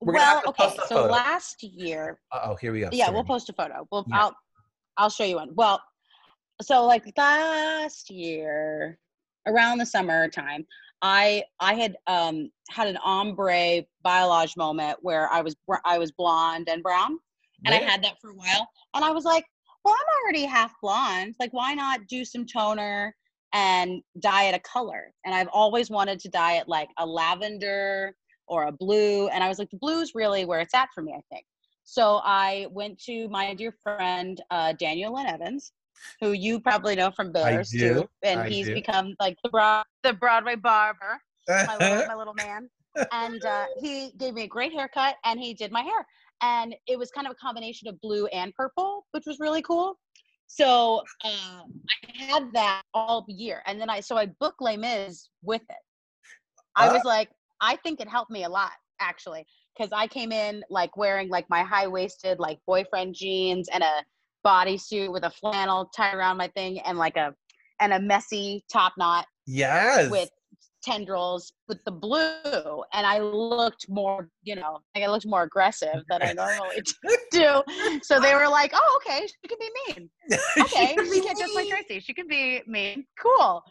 [0.00, 0.70] We're Well, okay.
[0.88, 1.12] So photo.
[1.12, 2.88] last year, oh, here we go.
[2.92, 3.14] yeah, Sorry.
[3.14, 3.86] we'll post a photo.
[3.90, 4.20] Well, Yeah.
[4.22, 4.36] I'll
[4.96, 5.50] I'll show you one.
[5.54, 5.82] Well,
[6.62, 8.96] so like last year,
[9.46, 10.64] around the summertime,
[11.02, 16.68] I I had um had an ombre balayage moment where I was I was blonde
[16.70, 17.18] and brown,
[17.64, 19.44] and I had that for a while, and I was like,
[19.84, 21.34] well, I'm already half blonde.
[21.40, 23.14] Like, why not do some toner
[23.52, 25.12] and dye it a color?
[25.24, 28.14] And I've always wanted to dye it like a lavender
[28.46, 31.12] or a blue, and I was like, the blue's really where it's at for me,
[31.12, 31.44] I think.
[31.84, 35.72] So I went to my dear friend uh, Daniel Lynn Evans,
[36.20, 38.74] who you probably know from Bares too, and I he's do.
[38.74, 42.68] become like the broad, the Broadway barber, my little, my little man.
[43.12, 46.06] And uh, he gave me a great haircut, and he did my hair,
[46.42, 49.98] and it was kind of a combination of blue and purple, which was really cool.
[50.46, 55.28] So uh, I had that all year, and then I so I booked Les Mis
[55.42, 55.76] with it.
[56.76, 57.28] I was like,
[57.60, 58.70] I think it helped me a lot
[59.00, 63.82] actually, because I came in like wearing like my high waisted like boyfriend jeans and
[63.82, 64.04] a
[64.46, 67.34] bodysuit with a flannel tied around my thing and like a
[67.80, 70.10] and a messy top knot yes.
[70.10, 70.30] with
[70.88, 76.02] tendrils with the blue and I looked more, you know, like I looked more aggressive
[76.08, 76.82] than I normally
[77.30, 77.62] do.
[78.02, 80.10] So they were like, "Oh, okay, she can be mean.
[80.60, 82.00] Okay, she can't just like Tracy.
[82.00, 83.04] She can be mean.
[83.20, 83.62] Cool.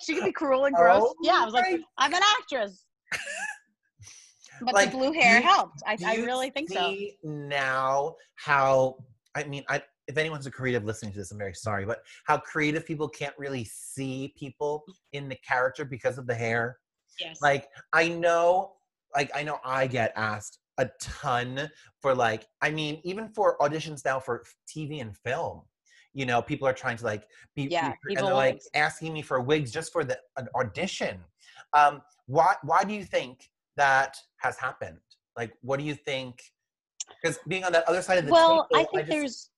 [0.00, 1.02] she can be cruel and gross.
[1.02, 2.84] Oh yeah, I was like, I'm an actress."
[4.60, 5.82] But Like, the blue hair helped.
[5.86, 6.92] I, I really think so.
[7.22, 8.96] Now, how
[9.36, 12.38] I mean, I if anyone's a creative listening to this, I'm very sorry, but how
[12.38, 14.82] creative people can't really see people
[15.12, 16.78] in the character because of the hair.
[17.20, 17.40] Yes.
[17.42, 18.72] Like I know,
[19.14, 24.04] like I know I get asked a ton for like, I mean, even for auditions
[24.04, 25.62] now for TV and film.
[26.14, 29.12] You know, people are trying to like be, be Yeah, cre- and they're like asking
[29.12, 31.18] me for wigs just for the an audition.
[31.74, 34.98] Um, why why do you think that has happened?
[35.36, 36.42] Like, what do you think?
[37.22, 39.50] Because being on that other side of the well, table, I think just- there's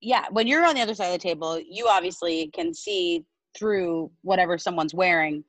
[0.00, 3.24] yeah, when you're on the other side of the table, you obviously can see
[3.56, 5.44] through whatever someone's wearing,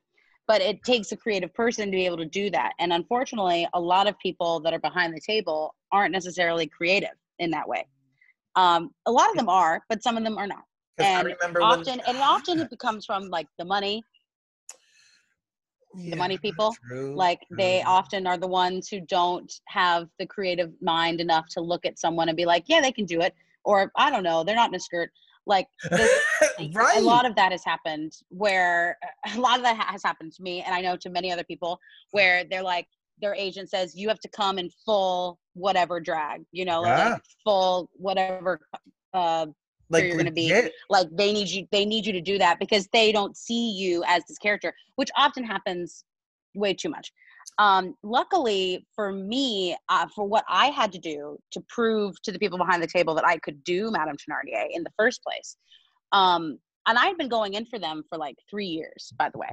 [0.46, 2.72] but it takes a creative person to be able to do that.
[2.78, 7.50] And unfortunately, a lot of people that are behind the table aren't necessarily creative in
[7.52, 7.86] that way.
[8.56, 10.64] Um, a lot of them are, but some of them are not.
[10.98, 14.04] And remember when- often, and often it becomes from like the money.
[15.94, 20.72] the money people, true, like they often are the ones who don't have the creative
[20.80, 23.34] mind enough to look at someone and be like yeah they can do it
[23.64, 25.10] or i don't know they're not in a skirt
[25.46, 26.20] like this,
[26.72, 26.98] right.
[26.98, 28.96] a lot of that has happened where
[29.34, 31.78] a lot of that has happened to me and i know to many other people
[32.12, 32.86] where they're like
[33.20, 37.10] their agent says you have to come in full whatever drag you know Yeah.
[37.10, 38.60] like full whatever
[39.14, 39.46] uh
[39.90, 42.88] like you're gonna be- like they need you they need you to do that because
[42.92, 46.04] they don't see you as this character which often happens
[46.54, 47.12] way too much
[47.58, 52.38] um luckily for me uh, for what i had to do to prove to the
[52.38, 55.56] people behind the table that i could do madame Thenardier in the first place
[56.12, 59.38] um and i had been going in for them for like three years by the
[59.38, 59.48] way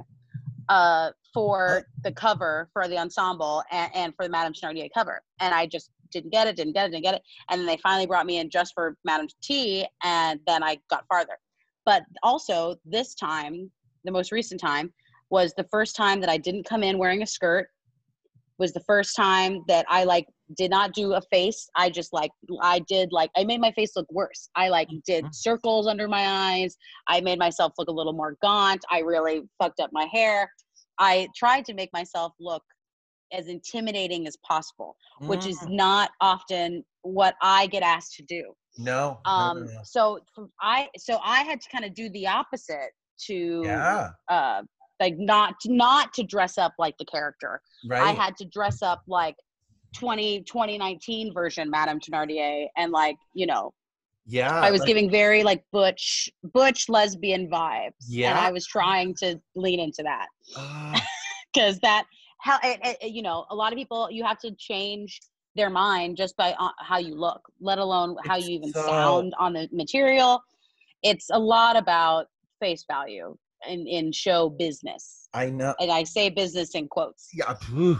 [0.68, 5.54] uh for the cover for the ensemble and, and for the madame Thenardier cover and
[5.54, 8.06] i just didn't get it didn't get it didn't get it and then they finally
[8.06, 11.38] brought me in just for Madame T, and then I got farther.
[11.84, 13.70] But also, this time,
[14.04, 14.92] the most recent time,
[15.30, 17.68] was the first time that I didn't come in wearing a skirt.
[18.60, 21.68] Was the first time that I like did not do a face.
[21.76, 22.30] I just like
[22.62, 24.48] I did like I made my face look worse.
[24.54, 26.76] I like did circles under my eyes.
[27.08, 28.84] I made myself look a little more gaunt.
[28.90, 30.48] I really fucked up my hair.
[30.98, 32.62] I tried to make myself look
[33.32, 34.96] as intimidating as possible
[35.26, 38.52] which is Mm, not often what I get asked to do.
[38.78, 39.18] no.
[39.26, 39.80] no, Um, no, no.
[39.84, 40.18] so
[40.60, 42.90] I so I had to kind of do the opposite
[43.26, 44.62] to yeah, uh,
[45.00, 47.60] like not not to dress up like the character.
[47.88, 48.02] right.
[48.02, 49.36] I had to dress up like
[49.96, 53.72] 20 2019 version Madame Thenardier and like you know
[54.26, 57.94] yeah, I was like- giving very like butch butch lesbian vibes.
[58.06, 58.38] and Yeah.
[58.38, 60.26] I was trying to lean into that
[60.56, 61.04] Ah,
[61.52, 62.04] because that
[62.38, 65.20] how it, it, you know a lot of people you have to change
[65.56, 69.34] their mind just by uh, how you look let alone how you even so- sound
[69.38, 70.40] on the material
[71.02, 72.26] it's a lot about
[72.60, 73.36] face value
[73.68, 75.74] in in show business I know.
[75.80, 77.54] and i say business in quotes Yeah.
[77.54, 77.98] phew.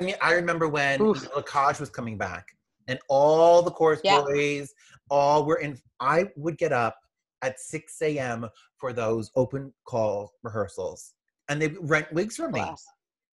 [0.00, 1.28] I mean, I remember when Oof.
[1.34, 2.46] La Cage was coming back,
[2.86, 4.22] and all the chorus Yeah.
[4.22, 4.72] boys,
[5.10, 5.78] all were in.
[5.98, 6.96] I would get up
[7.42, 8.48] at six a.m.
[8.78, 11.14] for those open call rehearsals,
[11.48, 12.60] and they rent wigs from me.
[12.60, 12.84] Class.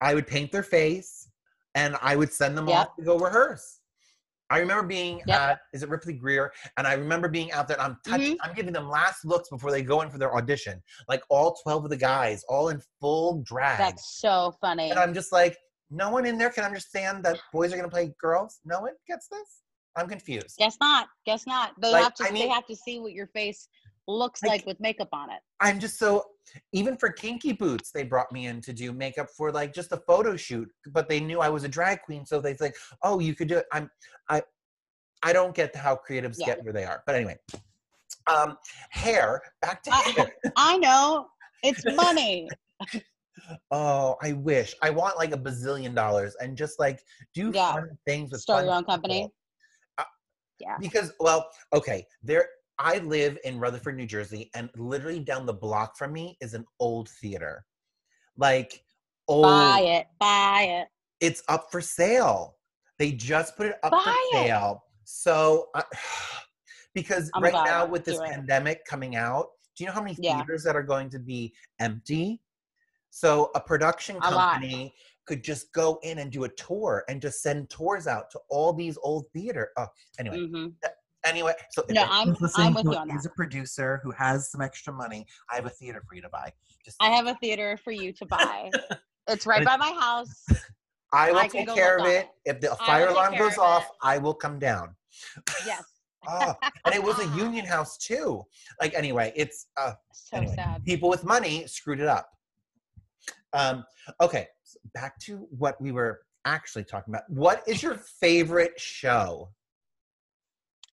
[0.02, 1.30] I would paint their face,
[1.76, 2.78] and I would send them Yep.
[2.80, 3.80] off to go rehearse.
[4.50, 5.40] I remember being Yep.
[5.40, 7.78] at is it Ripley Grier, and I remember being out there.
[7.80, 8.50] And I'm touching, Mm-hmm.
[8.50, 10.82] I'm giving them last looks before they go in for their audition.
[11.08, 13.78] Like all twelve of the guys, all in full drag.
[13.80, 14.90] That's so funny.
[14.90, 15.58] And I'm just like,
[15.90, 18.60] no one in there can understand that boys are gonna play girls.
[18.66, 19.62] No one gets this.
[19.96, 20.56] I'm confused.
[20.60, 21.08] Guess not.
[21.26, 21.72] Guess not.
[21.82, 22.26] They Like, have to.
[22.26, 23.68] I mean- they have to see what your face
[24.08, 25.42] looks Like- like with makeup on it.
[25.60, 26.26] I'm just so
[26.72, 29.98] even for Kinky Boots, they brought me in to do makeup for like just a
[29.98, 33.36] photo shoot, but they knew I was a drag queen, so they think, oh, you
[33.36, 33.66] could do it.
[33.74, 33.90] I'm
[34.30, 34.42] I
[35.24, 36.46] I don't get how creatives Yeah.
[36.48, 37.04] get where they are.
[37.06, 37.38] But anyway.
[38.28, 38.58] Um
[38.92, 40.32] hair, back to I- hair.
[40.58, 41.28] I know.
[41.64, 42.48] It's money.
[43.72, 44.74] Oh, I wish.
[44.82, 47.04] I want like a bazillion dollars and just like
[47.34, 47.74] do Yeah.
[47.74, 48.94] fun things with Start fun your own people.
[48.94, 49.34] company.
[49.98, 50.04] Uh,
[50.60, 50.78] Yeah.
[50.80, 52.48] Because well, okay, there
[52.80, 56.66] I live in Rutherford, New Jersey, and literally down the block from me is an
[56.80, 57.66] old theater.
[58.38, 58.84] Like
[59.28, 60.08] old Buy it.
[60.20, 60.88] Buy it.
[61.20, 62.58] it's up for sale.
[63.00, 64.34] They just put it up for it.
[64.34, 64.84] sale.
[65.06, 65.84] So uh,
[66.94, 67.92] because I'm right now it.
[67.92, 70.38] with this pandemic coming out, do you know how many Yeah.
[70.38, 72.42] theaters that are going to be empty?
[73.10, 74.94] So a production A company
[75.26, 78.74] could just go in and do a tour and just send tours out to all
[78.74, 79.70] these old theater.
[79.78, 79.88] Oh,
[80.20, 80.68] anyway, hmm
[81.28, 81.54] anyway.
[81.72, 85.26] So No, I'm- I'm with you on is a producer who has some extra money,
[85.52, 86.52] I have a theater for you to buy.
[86.84, 88.72] Just I have a theater for you to buy.
[89.28, 90.46] it's right by my house.
[91.14, 92.30] I will I take care of it.
[92.46, 92.56] it.
[92.56, 93.90] If the fire alarm goes of off, it.
[94.04, 94.96] I will come down.
[95.66, 95.84] Yes.
[96.30, 96.54] Oh,
[96.86, 98.44] and it was a union house too.
[98.82, 100.56] Like anyway, it's uh So Anyway.
[100.56, 100.84] sad.
[100.84, 102.28] people with money screwed it up.
[103.54, 103.86] Um
[104.20, 107.30] okay, so back to what we were actually talking about.
[107.30, 109.52] What is your favorite show?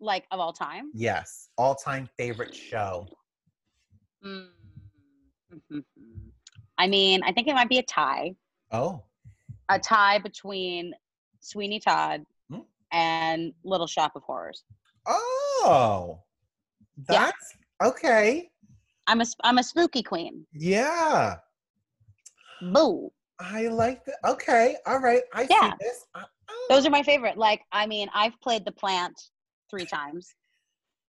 [0.05, 0.91] Like of all time.
[0.93, 3.07] Yes, all-time favorite show.
[4.23, 4.49] Mm.
[6.77, 8.35] I mean, I think it might be a tie.
[8.71, 9.03] Oh.
[9.71, 10.93] A tie between
[11.41, 12.61] Sweeney Todd Hmm.
[12.93, 14.65] and Little Shop of Horrors.
[15.07, 16.21] Oh.
[17.09, 17.31] Yeah.
[17.31, 18.51] That's okay.
[19.07, 20.47] I'm a I'm a spooky queen.
[20.53, 21.37] Yeah.
[22.61, 23.11] Boo.
[23.39, 24.17] I like that.
[24.27, 24.77] Okay.
[24.87, 25.23] All right.
[25.33, 25.71] I Yeah.
[25.71, 26.05] see this.
[26.15, 26.67] Uh, oh.
[26.69, 27.39] Those are my favorite.
[27.39, 29.15] Like, I mean, I've played the plant
[29.75, 30.35] three times,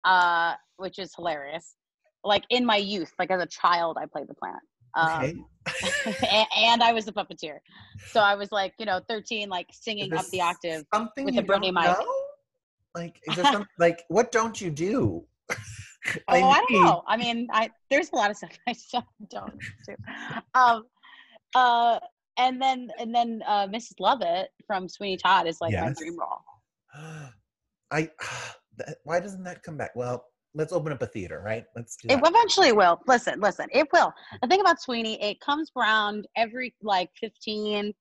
[0.04, 1.76] uh, which is hilarious.
[2.24, 4.62] Like in my youth, like as a child, I played the plant.
[4.98, 5.46] Um,
[6.24, 7.58] a- and I was the puppeteer.
[8.08, 10.86] So I was like, you know, 13, like singing up the octave.
[10.94, 11.74] Something with the don't mic.
[11.74, 12.06] know?
[12.96, 15.26] Like, is there some like what don't you do?
[16.28, 17.04] Oh, I, don't know.
[17.08, 19.96] I mean, I there's a lot of stuff I still don't do.
[20.54, 20.84] Um,
[21.56, 21.98] uh,
[22.38, 23.94] and then and then uh, Mrs.
[24.00, 26.44] Lovett from Sweeney Todd is like my dream role.
[27.92, 28.10] I
[28.78, 29.96] that, why doesn't that come back?
[29.96, 31.66] Well, let's open up a theater, right?
[31.76, 32.28] Let's do It that.
[32.28, 33.00] eventually will.
[33.08, 34.14] Listen, listen, it will.
[34.42, 37.94] The thing about Sweeney, it comes around every like 15,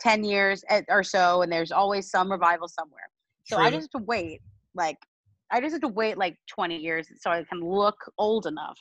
[0.00, 3.08] 10 years eh, or so, and there's always some revival somewhere.
[3.44, 4.40] So I just have to wait,
[4.74, 4.98] like,
[5.52, 8.78] I just have to wait like 20 years so I can look old enough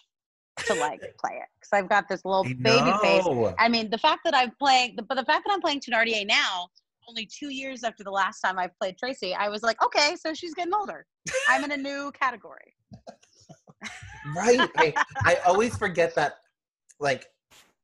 [0.65, 1.47] to like play it.
[1.59, 3.27] Because I've got this little baby face.
[3.59, 6.67] I mean, the fact that I'm playing, but the fact that I'm playing Thenardier now,
[7.07, 10.33] only two years after the last time I played Tracy, I was like, okay, so
[10.33, 11.05] she's getting older.
[11.49, 12.73] I'm in a new category.
[14.35, 14.69] right.
[14.77, 14.95] I,
[15.25, 16.35] I always forget that
[16.99, 17.27] like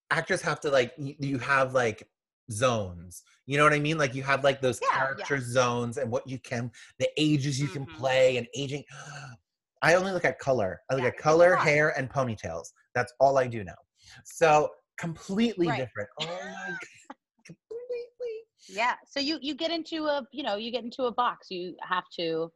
[0.09, 2.07] actors have to like you, you have like
[2.51, 3.23] zones.
[3.45, 3.97] You know what I mean?
[3.97, 5.25] Like you have like those Yeah, yeah.
[5.25, 7.97] character zones and what you can the ages you can Mhm.
[7.97, 8.83] play and aging.
[9.83, 10.79] I only look at color.
[10.91, 12.67] I look Yeah, at color, hair, and ponytails.
[12.93, 13.73] That's all I do now.
[14.25, 14.69] So
[14.99, 15.79] completely Right.
[15.79, 16.07] different.
[16.19, 16.77] Oh my.
[18.67, 18.95] Yeah.
[19.07, 21.47] So you you get into a you know you get into a box.
[21.49, 22.51] You have to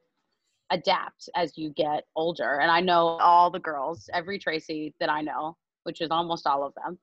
[0.72, 2.60] adapt as you get older.
[2.60, 6.64] And I know all the girls, every Tracy that I know, which is almost all
[6.66, 6.98] of them,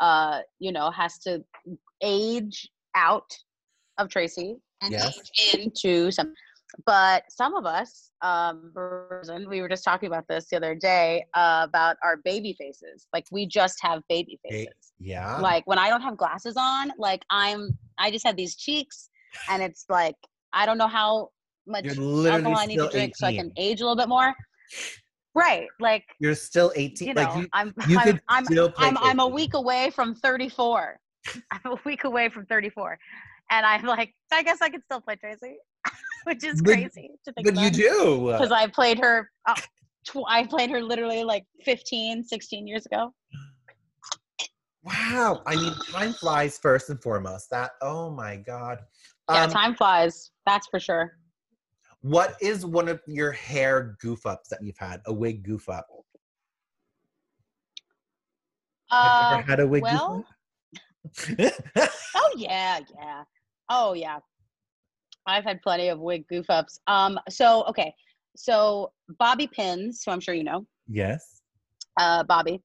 [0.00, 1.44] uh, you know, has to
[2.02, 3.30] age out
[3.98, 5.18] of Tracy and Yes.
[5.18, 6.32] age into some.
[6.86, 8.72] But some of us, um,
[9.48, 13.06] we were just talking about this the other day uh, about our baby faces.
[13.12, 15.38] Like we just have baby faces Yeah.
[15.38, 19.10] like when I don't have glasses on, like I'm I just have these cheeks
[19.50, 20.16] and it's like
[20.52, 21.28] I don't know how
[21.66, 24.34] much alcohol I need to drink so I can age a little bit more.
[25.34, 25.66] Right.
[25.80, 27.08] Like, You're still 18.
[27.08, 29.54] you know, like you, I'm you I'm could I'm, still play I'm, I'm a week
[29.54, 30.98] away from 34.
[31.50, 32.98] I'm a week away from 34.
[33.50, 35.56] And I'm like, I guess I could still play Tracy,
[36.24, 38.26] which is But- crazy to think But you do.
[38.32, 39.54] Because I played her, uh,
[40.06, 43.12] tw- I played her literally like 15, 16 years ago.
[44.84, 45.42] Wow.
[45.46, 47.48] I mean, time flies first and foremost.
[47.50, 48.78] That, oh my God.
[49.30, 50.30] Yeah, Um, time flies.
[50.46, 51.18] That's for sure.
[52.00, 55.00] what is one of your hair goof ups that you've had?
[55.06, 55.86] A wig goof up?
[58.90, 60.24] Have you Uh, ever had a wig well,
[61.06, 61.52] goof up?
[62.16, 63.24] oh yeah, yeah.
[63.68, 64.18] Oh yeah.
[65.26, 66.80] I've had plenty of wig goof ups.
[66.86, 67.94] Um, so okay,
[68.36, 71.40] so Bobby Pins, who I'm sure you know, yes.
[71.98, 72.62] uh, Bobby.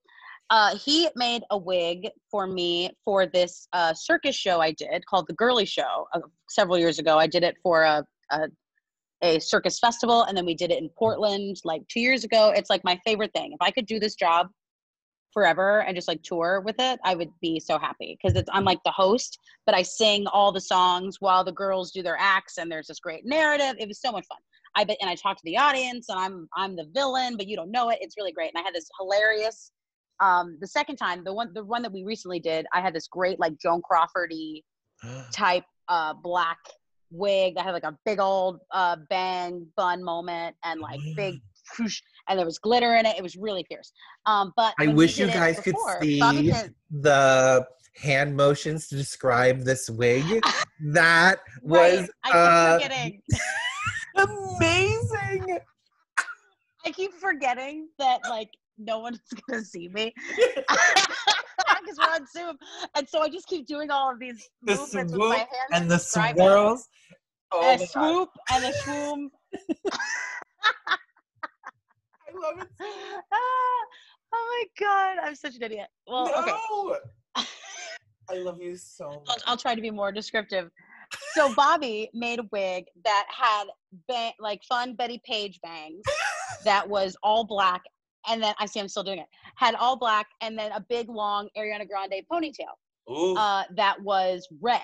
[0.49, 5.28] Uh, he made a wig for me for this uh, circus show I did called
[5.28, 7.18] the Girly Show uh, several years ago.
[7.18, 8.47] I did it for a, a
[9.24, 12.53] a circus festival, and then we did it in Portland like two years ago.
[12.55, 13.51] It's like my favorite thing.
[13.51, 14.47] If I could do this job
[15.38, 18.63] forever and just like tour with it, I would be so happy because it's I'm
[18.63, 22.57] like the host, but I sing all the songs while the girls do their acts,
[22.57, 23.75] and there's this great narrative.
[23.77, 24.39] It was so much fun.
[24.75, 27.55] I bet, and I talk to the audience, and I'm I'm the villain, but you
[27.55, 27.99] don't know it.
[28.01, 29.71] It's really great, and I had this hilarious.
[30.19, 33.07] Um, the second time, the one the one that we recently did, I had this
[33.07, 34.63] great like Joan Crawfordy
[35.31, 36.57] type uh black
[37.11, 41.35] wig that had like a big old uh bang bun moment and like big
[41.77, 43.17] whoosh, and there was glitter in it.
[43.17, 43.91] It was really fierce.
[44.25, 46.53] Um, but I wish you guys could see Bobby
[46.91, 47.65] the
[47.95, 50.25] hand motions to describe this wig.
[50.80, 53.21] That was Right, I keep uh, forgetting.
[54.59, 55.59] amazing.
[56.86, 59.19] I keep forgetting that like no one's
[59.49, 60.13] gonna see me
[60.67, 62.57] because we're on Zoom,
[62.95, 65.89] and so I just keep doing all of these The movements with my hands and
[65.89, 66.88] the swirls.
[67.51, 69.30] Oh a my God, swoop and a swoom.
[72.38, 72.67] I love it.
[73.33, 73.85] Ah,
[74.33, 75.88] oh my god, I'm such an idiot.
[76.07, 77.45] Well, okay.
[78.29, 79.41] I love you so I'll, much.
[79.45, 80.69] I'll try to be more descriptive.
[81.33, 83.65] So Bobby made a wig that had
[84.07, 86.03] ba- like fun Bettie Page bangs
[86.65, 87.81] that was all black,
[88.27, 89.27] and then I see I'm still doing it.
[89.55, 94.81] Had all black, and then a big long Ariana Grande ponytail uh, that was red.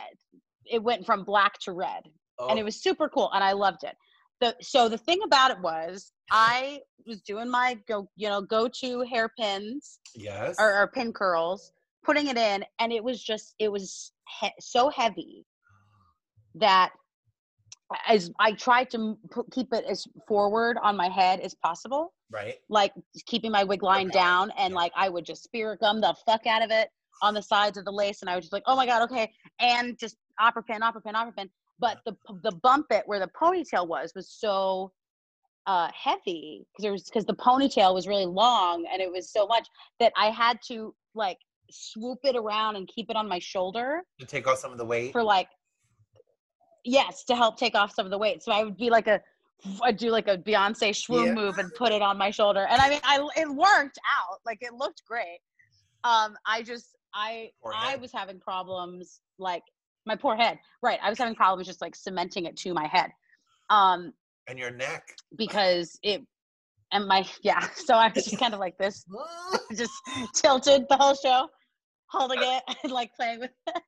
[0.66, 2.04] It went from black to red,
[2.50, 3.96] and it oh, was super cool, and I loved it.
[4.44, 8.68] The, so the thing about it was I was doing my go you know go
[8.82, 10.58] to hairpins yes.
[10.60, 11.72] or, or pin curls,
[12.04, 15.46] putting it in, and it was just it was he- so heavy
[16.56, 16.92] that
[18.06, 22.56] as I tried to pu- keep it as forward on my head as possible, right.
[22.68, 22.92] like
[23.26, 24.20] keeping my wig line Okay.
[24.20, 24.76] down, and Yeah.
[24.82, 26.90] like I would just spirit gum the fuck out of it
[27.22, 29.32] on the sides of the lace, and I was just like, oh my god, okay,
[29.60, 31.50] and just opera pin, opera pin, opera pin.
[31.84, 34.92] But the the bump it where the ponytail was was so
[35.68, 39.46] uh heavy because there was because the ponytail was really long and it was so
[39.46, 39.68] much
[40.00, 41.38] that I had to like
[41.70, 44.86] swoop it around and keep it on my shoulder To take off some of the
[44.86, 45.12] weight.
[45.12, 45.50] for like
[46.86, 48.44] yes to help take off some of the weight.
[48.44, 49.22] So i would be like a
[49.84, 51.34] i'd do like a beyonce swoon Yeah.
[51.34, 52.66] move and put it on my shoulder.
[52.70, 54.40] And i mean i it worked out.
[54.46, 55.40] Like it looked great.
[56.06, 59.64] Um i just i i was having problems like
[60.06, 63.12] my poor head right i was having problems just like cementing it to my head
[63.70, 64.14] um
[64.48, 65.16] and your neck.
[65.38, 66.22] because it
[66.92, 69.06] and my yeah so i was just kind of like this
[69.76, 69.94] just
[70.34, 71.48] tilted the whole show,
[72.08, 73.84] holding it and like playing with it.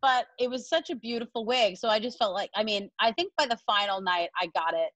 [0.00, 1.76] but it was such a beautiful wig.
[1.76, 4.74] So I just felt like, I mean, I think by the final night, I got
[4.74, 4.90] it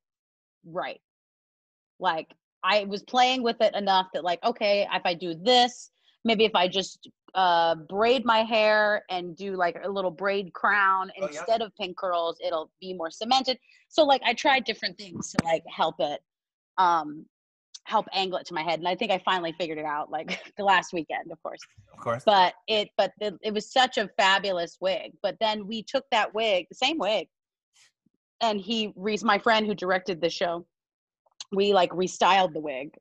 [0.64, 1.00] right.
[1.98, 2.28] Like
[2.64, 5.90] I was playing with it enough that, like, okay, if I do this,
[6.24, 11.11] maybe if I just uh, braid my hair and do like a little braid crown
[11.16, 11.26] Oh, yeah.
[11.28, 13.59] instead of pin curls, it'll be more cemented.
[13.89, 16.20] So like I tried different things to like help it
[16.78, 17.26] um
[17.85, 20.39] help angle it to my head and i think i finally figured it out like
[20.57, 21.59] the last weekend of course
[21.93, 22.22] Of course.
[22.24, 26.33] but it but it, it was such a fabulous wig but then we took that
[26.33, 27.26] wig the same wig
[28.41, 30.64] and he Reese, my friend who directed the show
[31.53, 32.95] we like restyled the wig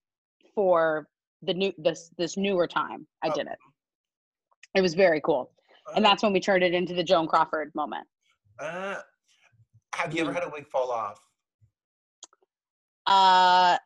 [0.55, 1.07] for
[1.43, 3.33] the new this this newer time i Oh.
[3.33, 3.57] did it
[4.75, 5.51] it was very cool
[5.95, 8.05] and that's when we turned it into the joan crawford moment
[8.59, 8.95] Uh,
[9.95, 11.19] have you ever had a wig fall off?
[13.07, 13.77] uh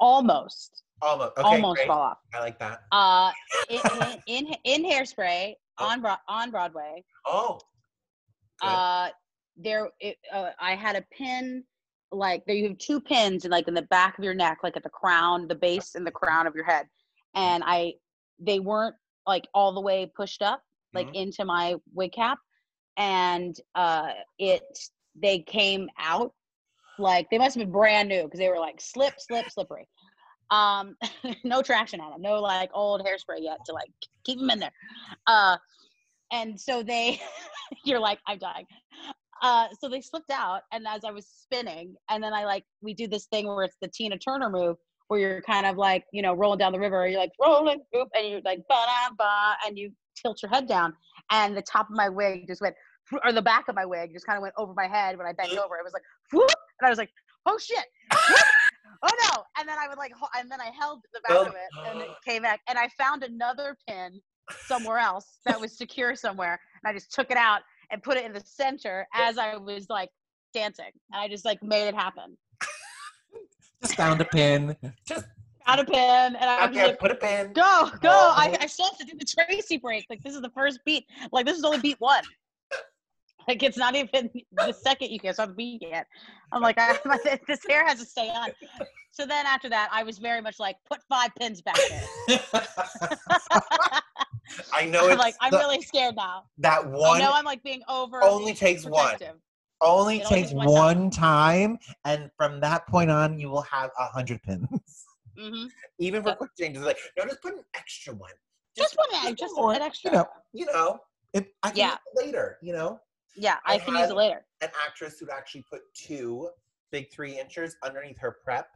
[0.00, 1.32] almost Almost.
[1.38, 1.86] Okay, almost great.
[1.88, 2.82] fall off I like that.
[2.92, 3.30] uh
[3.68, 3.80] in
[4.26, 5.86] in, in, in hairspray Oh.
[5.88, 7.58] on Bro- on broadway Oh.
[8.60, 8.66] Good.
[8.68, 9.08] uh
[9.56, 11.64] there it, uh, i had a pin
[12.12, 14.76] like there you have two pins in like in the back of your neck like
[14.76, 16.86] at the crown the base and the crown of your head
[17.34, 17.92] and i
[18.38, 18.94] they weren't
[19.26, 20.62] like all the way pushed up
[20.94, 21.14] like Mhm.
[21.14, 22.38] into my wig cap
[22.96, 24.62] and uh it
[25.14, 26.32] they came out
[26.98, 29.86] like they must have been brand new because they were like slip slip slippery.
[30.50, 30.96] Um
[31.44, 33.90] no traction on them no like old hairspray yet to like
[34.24, 34.72] keep them in there.
[35.26, 35.56] Uh
[36.32, 37.20] and so they
[37.84, 38.66] you're like i'm dying.
[39.42, 42.94] Uh so they slipped out and as i was spinning and then i like we
[42.94, 44.76] do this thing where it's the tina turner move
[45.08, 47.06] where you're kind of like you know rolling down the river.
[47.06, 50.66] You're like rolling, boop, and you're like ba da ba, and you tilt your head
[50.68, 50.94] down,
[51.30, 52.74] and the top of my wig just went,
[53.24, 55.32] or the back of my wig just kind of went over my head when I
[55.32, 55.76] bent over.
[55.76, 56.02] It was like,
[56.32, 56.50] whoop,
[56.80, 57.10] and I was like,
[57.46, 57.84] oh shit.
[59.02, 59.42] Oh no!
[59.58, 61.42] And then I would like, and then I held the back Oh.
[61.42, 62.60] of it, and it came back.
[62.68, 64.18] And I found another pin
[64.66, 68.24] somewhere else that was secure somewhere, and I just took it out and put it
[68.24, 70.08] in the center as I was like
[70.54, 72.36] dancing, and I just like made it happen.
[73.82, 74.76] Just found a pin.
[75.06, 75.26] Just
[75.66, 77.52] Found a pin, and I okay, like, put a pin.
[77.54, 78.34] "Go, go!" Oh.
[78.36, 80.04] I, I still have to do the Tracy break.
[80.10, 81.06] Like this is the first beat.
[81.32, 82.22] Like this is only beat one.
[83.46, 85.20] Like it's not even the second you.
[85.34, 86.06] So I'm beat yet.
[86.50, 88.48] I'm like, I, my, this hair has to stay on.
[89.10, 92.40] So then after that, I was very much like, put five pins back there.
[94.72, 96.44] I know I'm it's like, I'm really scared now.
[96.56, 97.20] that oh, one.
[97.20, 98.24] I know I'm like being over.
[98.24, 99.12] only takes one.
[99.12, 99.36] protective.
[99.36, 99.42] It
[99.84, 104.42] only takes one one time, and from that point on, you will have a hundred
[104.42, 104.68] pins.
[105.38, 105.66] hmm
[105.98, 106.38] Even for Yep.
[106.38, 108.32] quick changes, like no, just put an extra one.
[108.76, 110.10] Just one, egg, just more, an extra.
[110.10, 110.98] You know, you know.
[111.32, 111.90] If I can Yeah.
[111.90, 113.00] use it later, you know,
[113.36, 114.46] Yeah, I I can use it later.
[114.60, 116.48] an actress who'd actually put two
[116.92, 118.68] big three inchers underneath her prep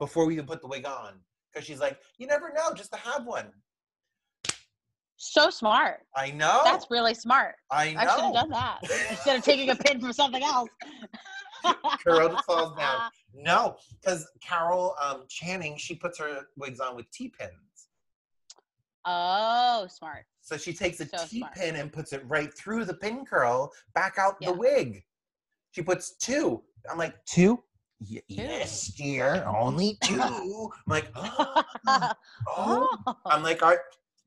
[0.00, 1.20] before we even put the wig on,
[1.52, 3.52] because she's like, you never know, just to have one.
[5.22, 5.98] So smart.
[6.16, 6.62] I know.
[6.64, 7.56] That's really smart.
[7.70, 8.00] I know.
[8.00, 8.78] I should have done that
[9.10, 10.70] instead of taking a pin from something else.
[12.02, 13.10] Carol falls down.
[13.32, 17.52] No, because Carol um, Channing, she puts her wigs on with T pins.
[19.04, 20.24] Oh, smart.
[20.40, 21.54] So she takes a T So smart.
[21.54, 24.50] pin and puts it right through the pin curl, back out Yeah.
[24.50, 25.04] the wig.
[25.70, 26.60] She puts two.
[26.90, 27.62] I'm like, two?
[28.10, 30.20] Y- yes, dear, only two.
[30.20, 32.12] I'm like, oh, oh.
[32.48, 33.14] Oh.
[33.26, 33.78] I'm like, Are,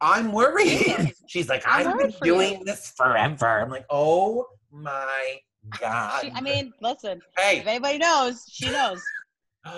[0.04, 1.14] I'm worried.
[1.28, 3.62] She's like, I've been for you." doing this forever.
[3.62, 5.38] I'm like, oh my
[5.80, 6.22] God.
[6.24, 7.22] She, I mean, listen.
[7.38, 7.62] If hey.
[7.66, 9.01] anybody knows, she knows.
[9.66, 9.72] If,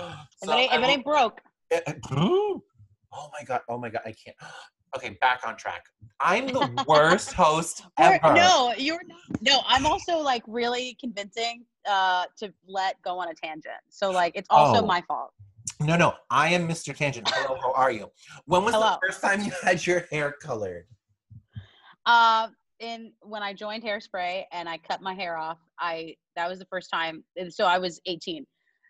[0.49, 1.41] So it, I if it ain't broke,
[1.73, 2.61] Uh, uh, oh
[3.13, 3.61] my god!
[3.69, 4.01] Oh my god!
[4.05, 4.35] I can't.
[4.95, 5.83] Okay, back on track.
[6.21, 8.33] I'm the worst host ever.
[8.33, 9.41] no, you're not.
[9.41, 13.75] No, I'm also like really convincing uh, to let go on a tangent.
[13.89, 14.85] So like, it's also Oh.
[14.85, 15.33] my fault.
[15.79, 16.13] No, no.
[16.29, 16.95] I am Mr.
[16.95, 17.29] Tangent.
[17.29, 18.09] Hello, how are you?
[18.45, 18.97] When was Hello.
[19.01, 20.85] the first time you had your hair colored?
[22.05, 22.47] Uh,
[22.79, 26.65] in when I joined Hairspray and I cut my hair off, I that was the
[26.65, 27.23] first time.
[27.37, 28.45] And so I was 18.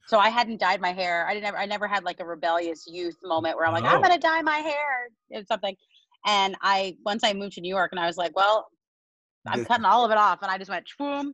[0.08, 1.26] So I hadn't dyed my hair.
[1.28, 1.48] I didn't.
[1.48, 3.88] Ever, I never had like a rebellious youth moment where I'm like, Oh.
[3.88, 5.76] I'm gonna dye my hair or something.
[6.26, 8.68] And I once I moved to New York and I was like, well,
[9.48, 11.34] I'm cutting all of it off, and I just went boom,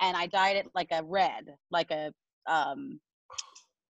[0.00, 2.12] and I dyed it like a red, like a
[2.46, 3.00] um,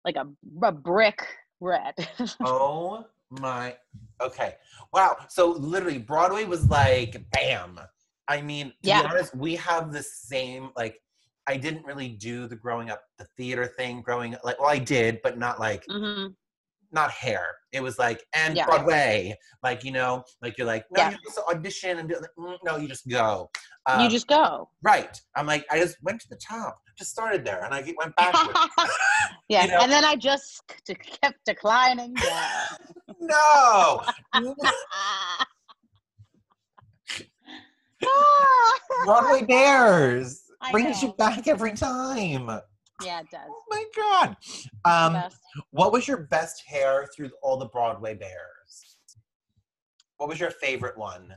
[0.07, 0.27] like a,
[0.65, 1.21] a brick
[1.61, 1.95] red.
[2.45, 3.75] Oh my.
[4.21, 4.55] Okay.
[4.93, 5.17] Wow.
[5.29, 7.81] So literally, Broadway was like, bam.
[8.29, 9.03] I mean, to Yeah.
[9.03, 11.03] be honest, we have the same like.
[11.49, 14.01] I didn't really do the growing up the theater thing.
[14.03, 16.29] Growing up, like, well, I did, but not like hmm
[16.97, 17.47] not hair.
[17.73, 18.65] It was like and Yeah.
[18.67, 21.11] Broadway, like you know, like you're like no, Yeah.
[21.11, 23.51] you to audition and do, like, mm, no, you just go.
[23.99, 24.69] you Um, just go.
[24.83, 25.17] right.
[25.37, 28.59] I'm like I just went to the top, just started there, and I went backwards.
[29.49, 29.79] yeah, know?
[29.83, 30.61] and then I just
[31.23, 32.79] kept declining down.
[33.21, 34.03] no,
[39.05, 40.41] Broadway Bares
[40.73, 42.49] brings you back every time.
[43.05, 43.49] Yeah, it does.
[43.49, 44.37] Oh my god.
[44.85, 45.31] Um,
[45.71, 48.97] what was your best hair through all the Broadway Bares?
[50.17, 51.35] What was your favorite one?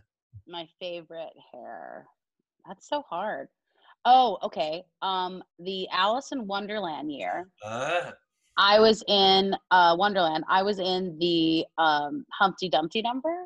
[0.48, 2.06] My favorite hair.
[2.68, 3.50] That's so hard.
[4.06, 4.84] Oh, okay.
[5.02, 7.50] Um, the Alice in Wonderland year.
[7.64, 8.12] Uh,
[8.58, 10.46] I was in uh, Wonderland.
[10.48, 13.46] I was in the um, Humpty Dumpty number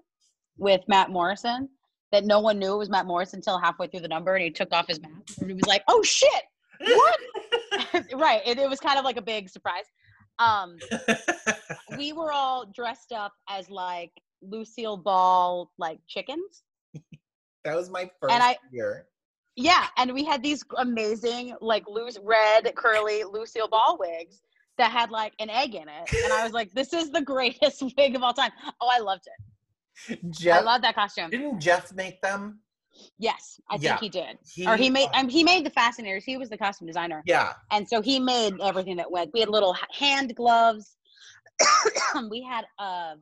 [0.57, 1.69] with Matt Morrison.
[2.11, 4.51] That no one knew it was Matt Morrison until halfway through the number, and he
[4.51, 5.41] took off his mask.
[5.41, 6.43] And he was like, "Oh shit,
[6.79, 7.19] what?"
[8.13, 8.41] right.
[8.45, 9.85] It, it was kind of like a big surprise.
[10.39, 10.77] Um,
[11.97, 14.11] we were all dressed up as like
[14.41, 16.63] Lucille Ball, like chickens.
[17.63, 19.07] that was my first and I- year.
[19.55, 24.41] Yeah, and we had these amazing, like loose red, curly Lucille Ball wigs
[24.79, 27.83] that had like an egg in it, and I was like, "This is the greatest
[27.97, 28.49] wig of all time."
[28.81, 30.19] Oh, I loved it.
[30.23, 31.29] I Jeff, love that costume.
[31.29, 32.61] didn't Jeff make them?
[33.17, 33.97] Yes, I Yeah.
[33.97, 34.37] think he did.
[34.67, 35.07] or he made.
[35.13, 36.23] uh, Um, he made the fascinators.
[36.23, 37.53] He was the costume designer, yeah.
[37.71, 39.31] and so he made everything that went.
[39.33, 40.97] We had little hand gloves.
[42.29, 43.15] we had uh,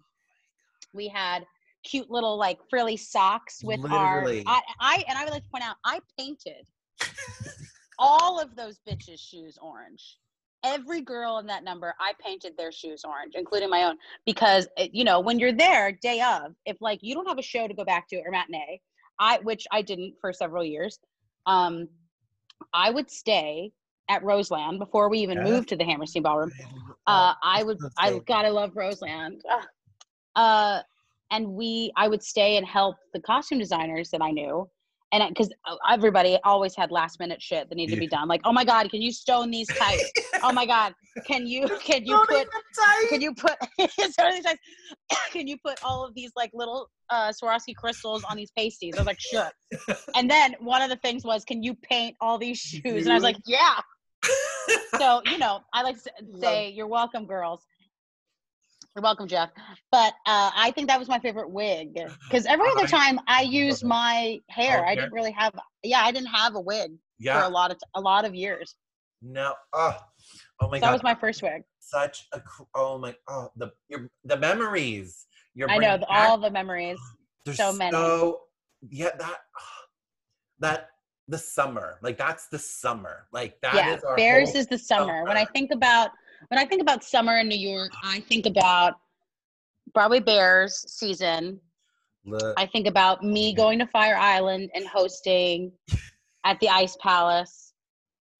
[0.93, 1.45] we had
[1.83, 4.43] cute little like frilly socks with Literally.
[4.45, 4.53] our.
[4.55, 6.65] I, I and I would like to point out, I painted
[7.99, 10.17] all of those bitches' shoes orange.
[10.63, 13.97] Every girl in that number, I painted their shoes orange, including my own,
[14.27, 17.67] because you know when you're there day of, if like you don't have a show
[17.67, 18.79] to go back to or matinee,
[19.21, 20.99] I which I didn't for several years,
[21.45, 21.87] um,
[22.73, 23.71] I would stay
[24.09, 25.43] at Roseland before we even Yeah.
[25.45, 26.51] moved to the Hammerstein Ballroom.
[27.07, 29.43] Uh, I would I gotta love Roseland.
[30.35, 30.81] Uh,
[31.31, 34.69] and we, I would stay and help the costume designers that I knew,
[35.11, 35.49] and because
[35.89, 38.27] everybody always had last minute shit that needed to be done.
[38.27, 40.11] Like, oh my god, can you stone these tights?
[40.43, 40.93] oh my god,
[41.25, 42.47] can you, can you put,
[43.09, 44.59] can you put, so many times,
[45.31, 48.95] can you put all of these like little uh, Swarovski crystals on these pasties?
[48.95, 49.49] I was like, sure.
[50.15, 53.05] And then one of the things was, can you paint all these shoes?
[53.05, 53.79] And I was like, yeah.
[54.97, 57.65] So you know, I like to say, "You're welcome, girls."
[58.95, 59.51] You're welcome, Jeff.
[59.91, 61.93] But uh, I think that was my favorite wig
[62.29, 65.53] because every other I- time I used my hair, I didn't really have.
[65.83, 67.39] Yeah, I didn't have a wig yeah.
[67.39, 68.75] for a lot of a lot of years.
[69.21, 69.53] No.
[69.73, 69.97] Oh,
[70.59, 70.93] oh my So that god.
[70.93, 71.63] was my first wig.
[71.79, 72.41] such a
[72.75, 75.25] oh my oh the your the memories.
[75.53, 76.99] You're I know the, all the memories.
[77.45, 77.91] There's so many.
[77.91, 78.41] So
[78.89, 79.37] yeah, that
[80.59, 80.89] that
[81.27, 85.23] the summer like that's the summer like that yeah, our Bares whole is the summer.
[85.23, 86.09] When I think about
[86.49, 88.93] when I think about summer in New York, I think about
[89.93, 91.59] Broadway Bares season.
[92.25, 95.71] Look, I think about me going to Fire Island and hosting
[96.43, 97.73] at the Ice Palace,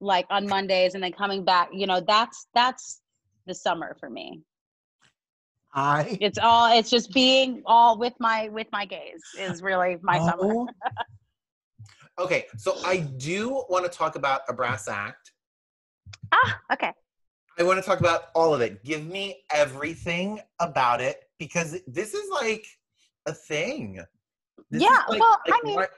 [0.00, 1.68] like on Mondays, and then coming back.
[1.72, 3.00] You know, that's that's
[3.46, 4.42] the summer for me.
[5.74, 6.76] I It's all.
[6.76, 10.36] It's just being all with my with my gays is really my summer.
[10.42, 10.68] Oh.
[12.18, 15.32] okay, so I do want to talk about a brass act.
[16.30, 16.92] Ah, okay.
[17.58, 18.82] I want to talk about all of it.
[18.84, 22.66] Give me everything about it because this is like
[23.26, 24.00] a thing.
[24.70, 25.90] This Yeah, like- well, I mean- what,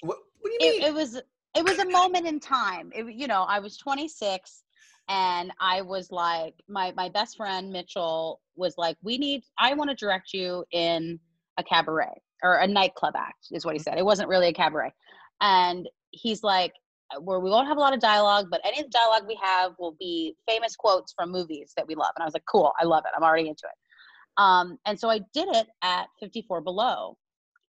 [0.00, 0.82] what, what do you mean?
[0.82, 1.16] it, it was
[1.56, 4.62] it was a moment in time it, you know i was 26
[5.08, 9.88] and i was like my my best friend mitchell was like we need i want
[9.88, 11.18] to direct you in
[11.56, 14.92] a cabaret or a nightclub act is what he said it wasn't really a cabaret
[15.40, 16.72] and he's like
[17.20, 19.72] where we won't have a lot of dialogue but any of the dialogue we have
[19.78, 22.84] will be famous quotes from movies that we love and i was like cool i
[22.84, 27.16] love it i'm already into it um, and so i did it at 54 below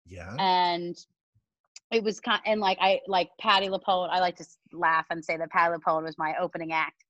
[0.06, 0.34] yeah.
[0.38, 0.96] and
[1.90, 4.10] it was kind and like I like Patti LuPone.
[4.10, 7.04] I like to laugh and say that Patti LuPone was my opening act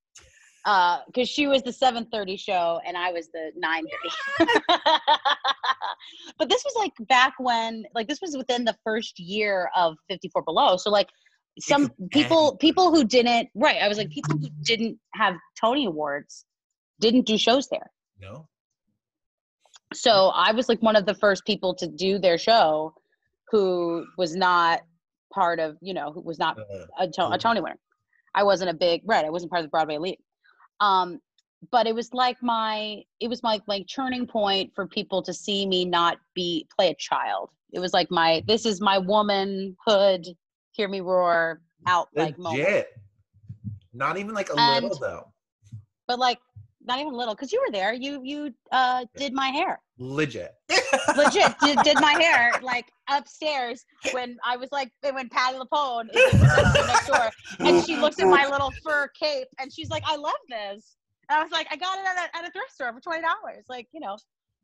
[0.65, 4.49] because she was the 7:30 show and I was the 9:30.
[6.39, 10.43] but this was like back when like this was within the first year of 54
[10.43, 10.77] Below.
[10.77, 11.09] So like
[11.61, 13.83] some people people who didn't right.
[13.83, 16.45] I was like people who didn't have Tony Awards
[17.01, 17.91] didn't do shows there.
[18.21, 18.49] No.
[19.95, 22.95] So I was like one of the first people to do their show
[23.51, 24.83] who was not
[25.33, 27.39] part of, you know, who was not Uh, a, a.
[27.39, 27.79] Tony winner.
[28.35, 30.21] I wasn't a big, right, I wasn't part of the Broadway elite.
[30.81, 31.21] Um,
[31.73, 35.67] but it was like my, it was my like turning point for people to see
[35.67, 37.51] me not be, play a child.
[37.73, 40.27] It was like my, this is my womanhood,
[40.79, 42.63] hear me roar out like moment.
[42.63, 42.89] legit.
[43.93, 45.33] Not even like a And- little though.
[46.07, 46.39] But like,
[46.87, 47.93] not even little, because you were there.
[47.93, 49.79] You, you uh, did my hair.
[49.99, 50.55] Legit.
[51.19, 56.33] legit did, did my hair like upstairs when I was like when Patti LuPone is
[56.35, 60.05] in the next door and she looks at my little fur cape and she's like,
[60.07, 60.97] I love this.
[61.29, 63.23] And I was like, I got it at a, at a thrift store for twenty
[63.23, 63.65] dollars.
[63.69, 64.17] Like, you know,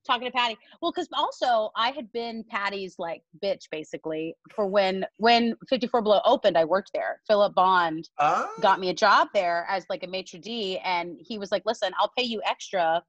[0.06, 0.56] talking to Patti.
[0.80, 6.20] Well, because also I had been Patti's like bitch basically for when when 54 Below
[6.24, 7.20] opened, I worked there.
[7.26, 8.08] Philip Bond
[8.60, 11.92] got me a job there as like a maitre d and he was like listen
[11.98, 13.02] i'll pay you extra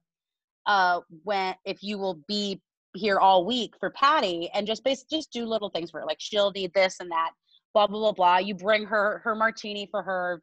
[0.66, 2.60] uh when if you will be
[2.94, 6.18] here all week for patti and just bas- just do little things for her like
[6.20, 7.30] she'll need this and that
[7.74, 10.42] blah blah blah blah you bring her her martini for her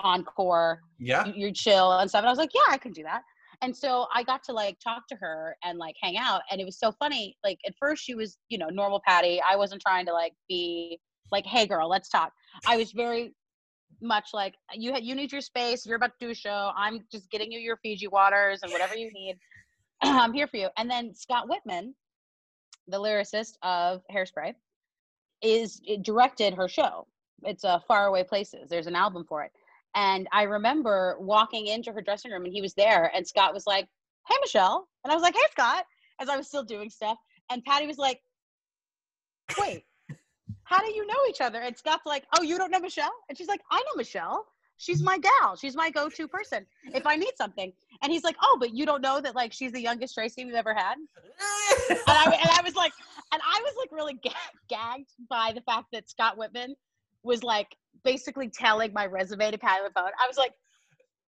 [0.00, 1.24] encore yeah.
[1.26, 3.22] you, you chill and stuff and i was like yeah i can do that
[3.64, 6.64] and so i got to like talk to her and like hang out and it
[6.64, 9.40] was so funny like at first she was you know normal patti.
[9.48, 11.00] I wasn't trying to like be
[11.32, 12.32] like hey girl let's talk.
[12.66, 13.34] I was very
[14.02, 15.86] much like you ha- you need your space.
[15.86, 16.70] You're about to do a show.
[16.76, 19.36] I'm just getting you your fiji waters and whatever you need.
[20.02, 20.68] I'm here for you.
[20.76, 21.92] And then scott wittman
[22.86, 24.54] the lyricist of hairspray
[25.42, 27.06] is directed her show.
[27.44, 28.68] It's uh, a faraway places.
[28.68, 29.52] There's an album for it
[29.94, 33.66] and I remember walking into her dressing room and he was there and Scott was
[33.66, 33.86] like,
[34.28, 34.88] Hey Michelle.
[35.04, 35.84] And I was like, Hey Scott,
[36.20, 37.18] as I was still doing stuff.
[37.50, 38.20] And Patti was like,
[39.58, 39.84] Wait,
[40.64, 41.60] how do you know each other?
[41.60, 43.12] And Scott's like, Oh, you don't know Michelle?
[43.28, 44.46] And she's like, I know Michelle.
[44.76, 45.54] She's my gal.
[45.54, 47.72] She's my go-to person if I need something.
[48.02, 50.54] And he's like, Oh, but you don't know that like she's the youngest Tracy we've
[50.54, 50.96] ever had?
[51.90, 52.92] And I, and I was like,
[53.32, 54.30] and I was like really ga-
[54.68, 56.74] gagged by the fact that Scott Wittman
[57.22, 60.10] was like basically telling my resume to Patti LuPone.
[60.22, 60.52] I was like,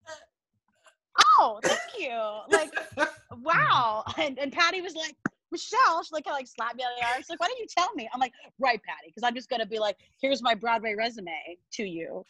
[0.09, 2.57] uh, oh, thank you.
[2.57, 2.73] Like,
[3.43, 4.05] wow.
[4.19, 5.15] And, and Patti was like,
[5.53, 7.17] Michelle, she like kind of like slapped me on the arm.
[7.19, 8.09] She's like, why don't you tell me?
[8.13, 11.31] I'm like, right, Patti, because I'm just gonna be like, here's my Broadway resume
[11.75, 12.25] to you.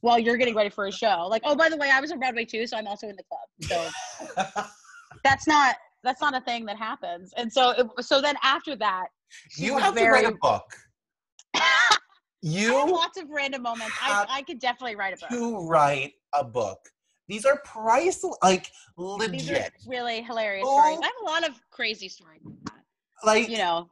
[0.00, 1.26] while you're getting ready for a show.
[1.28, 3.22] Like, oh, by the way, I was on Broadway too, so I'm also in the
[3.24, 3.92] club.
[4.36, 4.64] So
[5.24, 7.32] that's not that's not a thing that happens.
[7.36, 9.06] And so it, so then after that,
[9.56, 10.64] you have very, to write a book.
[12.44, 13.90] I have You lots of random moments.
[14.00, 15.30] I, I could definitely write a book.
[15.30, 16.78] to write a book.
[17.26, 19.72] These are priceless, like These are legit.
[19.86, 20.78] really hilarious Oh.
[20.78, 20.98] stories.
[21.02, 22.42] I have a lot of crazy stories.
[23.24, 23.90] Like You know,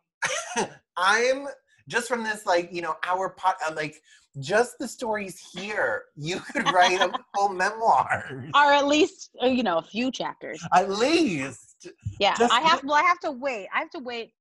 [0.96, 1.48] I'm
[1.88, 4.00] just from this, like you know, our pot, uh, like
[4.38, 6.04] just the stories here.
[6.14, 10.62] You could write a full memoir, or at least uh, you know a few chapters.
[10.72, 11.88] at least.
[12.20, 12.82] Yeah, Just I have.
[12.84, 13.68] Well, I have to wait.
[13.74, 14.32] I have to wait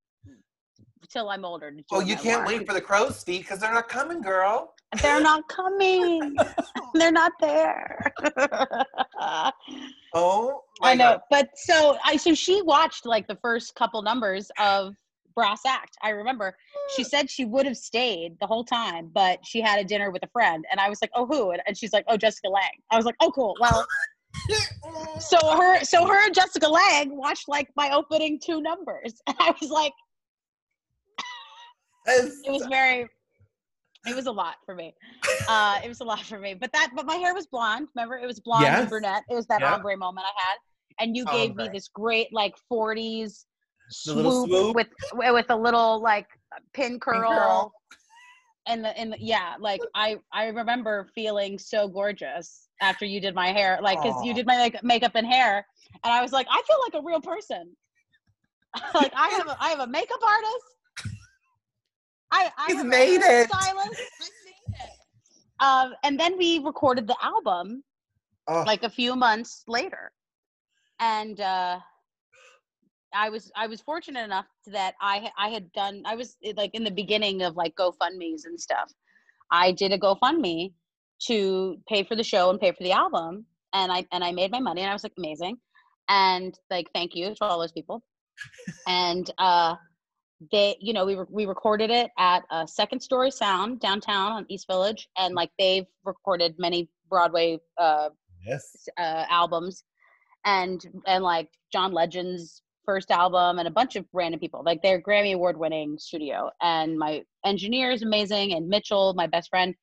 [1.09, 1.83] till I'm older to.
[1.91, 4.73] Oh, you can't wait for the crow's feet because they're not coming, girl.
[5.01, 6.35] They're not coming.
[6.93, 8.13] They're not there.
[10.17, 11.21] Oh, I know, God.
[11.29, 14.95] but so I so she watched like the first couple numbers of
[15.35, 15.97] Brass Act.
[16.01, 16.55] I remember
[16.95, 17.07] she mm.
[17.07, 20.29] said she would have stayed the whole time, but she had a dinner with a
[20.29, 22.95] friend, and I was like, "Oh, who?" And, and she's like, "Oh, Jessica Lange." I
[22.95, 23.85] was like, "Oh, cool." Well,
[25.19, 29.53] so her so her and Jessica Lange watched like my opening two numbers, and I
[29.59, 29.93] was like,
[32.07, 33.07] it was very
[34.07, 34.93] it was a lot for me.
[35.47, 38.17] Uh it was a lot for me but that but my hair was blonde remember?
[38.17, 38.79] It was blonde Yes.
[38.81, 39.23] and brunette.
[39.29, 39.73] It was that Yeah.
[39.73, 40.57] ombre moment i had.
[40.99, 43.45] And you gave me this great like 40s
[44.05, 44.75] The little swoop, swoop.
[44.75, 46.27] with with a little like
[46.73, 47.73] pin curl, curl.
[48.67, 53.35] and the and the, yeah like i i remember feeling so gorgeous after you did
[53.35, 55.65] my hair like because you did my like, makeup and hair.
[56.03, 57.75] And i was like i feel like a real person.
[58.93, 60.65] Like i have a, i have a makeup artist
[62.39, 63.49] i i He's made it.
[63.49, 64.89] made it.
[65.67, 67.83] um and then we recorded the album
[68.47, 70.11] Oh, like a few months later.
[70.99, 71.79] And uh
[73.13, 76.71] i was i was fortunate enough that i i had done i was eh, like
[76.79, 78.89] in the beginning of like gofundme's and stuff.
[79.51, 80.73] I did a gofundme
[81.27, 81.37] to
[81.91, 83.45] pay for the show and pay for the album.
[83.73, 85.57] And i and i made my money and i was like amazing.
[86.09, 88.03] And like thank you to all those people.
[88.87, 89.75] And uh
[90.51, 94.45] they you know we re- we recorded it at a second story sound downtown on
[94.49, 98.09] east village and like they've recorded many broadway uh
[98.45, 98.87] yes.
[98.97, 99.83] uh, albums.
[100.45, 105.01] And and like John Legend's first album and a bunch of random people like they're
[105.01, 106.51] Grammy award winning studio.
[106.61, 109.73] And my engineer is amazing and Mitchell my best friend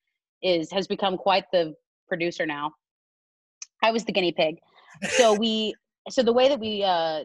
[0.43, 1.75] is has become quite the
[2.07, 2.73] producer now.
[3.83, 4.59] I was the guinea pig.
[5.11, 5.75] So we
[6.11, 7.25] so the way that we uh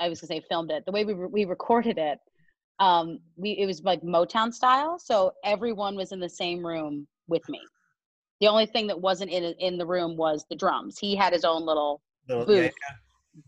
[0.00, 2.18] I was gonna say filmed it the way we re- we recorded it
[2.80, 7.48] um we it was like Motown style so everyone was in the same room with
[7.48, 7.60] me
[8.40, 10.98] the only thing that wasn't in in the room was the drums.
[10.98, 12.94] He had his own little Little- booth, yeah,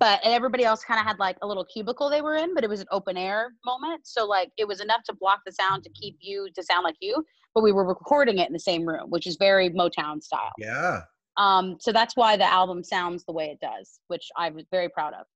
[0.00, 2.70] but everybody else kind of had like a little cubicle they were in, but it
[2.70, 4.06] was an open air moment.
[4.06, 6.96] So like it was enough to block the sound to keep you to sound like
[7.00, 7.24] you,
[7.54, 10.52] but we were recording it in the same room, which is very Motown style.
[10.58, 11.02] yeah.
[11.36, 14.88] Um, so that's why the album sounds the way it does, which I was very
[14.88, 15.26] proud of.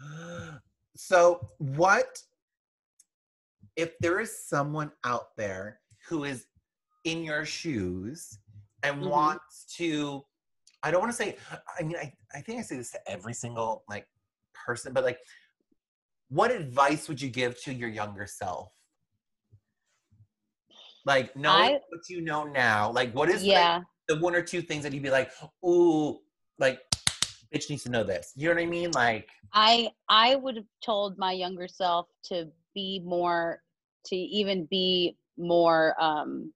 [0.96, 2.18] So, what
[3.76, 6.46] if there is someone out there who is
[7.04, 8.38] in your shoes
[8.82, 9.08] and Mhm.
[9.08, 10.24] wants to?
[10.82, 11.36] I don't want to say.
[11.78, 14.06] I mean, I, I think I say this to every single like
[14.52, 15.18] person, but like,
[16.28, 18.70] what advice would you give to your younger self?
[21.06, 23.80] Like, knowing I- what you know now, like, what is like, yeah.
[24.08, 25.30] the one or two things that you'd be like,
[25.64, 26.20] ooh,
[26.58, 26.80] like,
[27.54, 28.32] bitch needs to know this.
[28.36, 28.90] You know what I mean?
[28.92, 33.62] Like, I I would have told my younger self to be more
[34.06, 36.52] to even be more um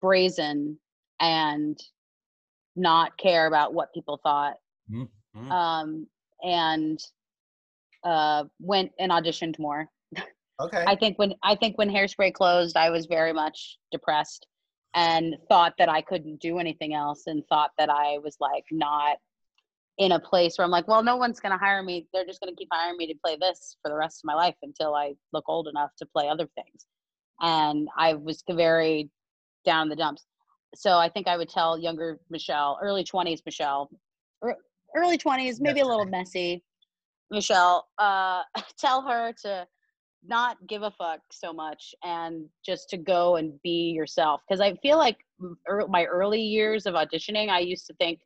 [0.00, 0.78] brazen
[1.20, 1.78] and
[2.76, 4.54] not care about what people thought
[4.90, 5.50] Mm, mm.
[5.50, 6.06] um
[6.42, 6.98] and
[8.04, 9.86] uh went and auditioned more
[10.60, 10.84] okay.
[10.86, 14.46] i think when i think when hairspray closed i was very much depressed
[14.94, 19.18] and thought that i couldn't do anything else and thought that i was like not
[19.98, 22.06] in a place where i'm like well no one's going to hire me.
[22.12, 24.34] They're just going to keep hiring me to play this for the rest of my
[24.34, 26.86] life until i look old enough to play other things.
[27.40, 29.10] And i was very
[29.64, 30.24] down in the dumps.
[30.74, 33.90] So i think i would tell younger michelle early 20s michelle
[34.96, 36.64] early 20s maybe a little messy.
[37.30, 38.42] Michelle uh
[38.78, 39.66] tell her to
[40.26, 44.42] not give a fuck so much and just to go and be yourself.
[44.48, 45.18] Because i feel like
[45.88, 48.20] my early years of auditioning i used to think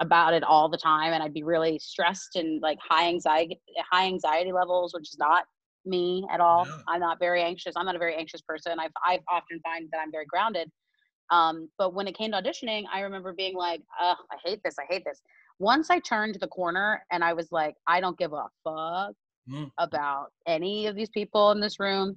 [0.00, 4.06] about it all the time and i'd be really stressed and like high anxiety high
[4.06, 5.44] anxiety levels which is not
[5.84, 6.72] me at all No.
[6.88, 10.00] i'm not very anxious i'm not a very anxious person I've i often find that
[10.00, 10.70] i'm very grounded
[11.30, 14.76] um, but when it came to auditioning i remember being like Ugh, i hate this
[14.78, 15.20] i hate this
[15.58, 19.12] once i turned the corner and i was like i don't give a fuck
[19.50, 19.72] Mm.
[19.78, 22.16] about any of these people in this room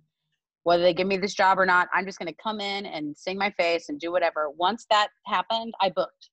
[0.64, 1.88] whether they give me this job or not.
[1.94, 4.50] I'm just going to come in and sing my face and do whatever.
[4.50, 6.32] Once that happened, I booked.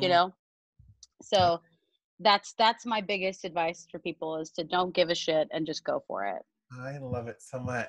[0.00, 0.10] You Mm.
[0.10, 0.34] know,
[1.22, 1.60] so
[2.20, 5.84] that's that's my biggest advice for people is to don't give a shit and just
[5.84, 6.42] go for it.
[6.80, 7.88] I love it so much.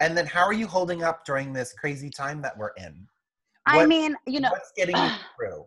[0.00, 3.06] And then, how are you holding up during this crazy time that we're in?
[3.64, 5.64] I mean, you know, What's getting you through?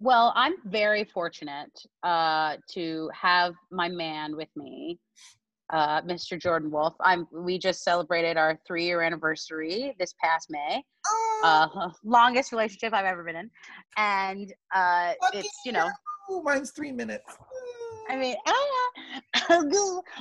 [0.00, 1.70] Well, I'm very fortunate
[2.02, 4.98] uh, to have my man with me,
[5.70, 6.40] uh, Mr.
[6.40, 6.94] Jordan Wolf.
[7.00, 7.26] I'm.
[7.32, 10.82] We just celebrated our three-year anniversary this past May.
[11.42, 13.50] Ah, Uh, longest relationship I've ever been in,
[13.96, 15.88] and uh, it's you know.
[16.42, 17.36] mine's three minutes.
[18.08, 18.90] I mean, ah,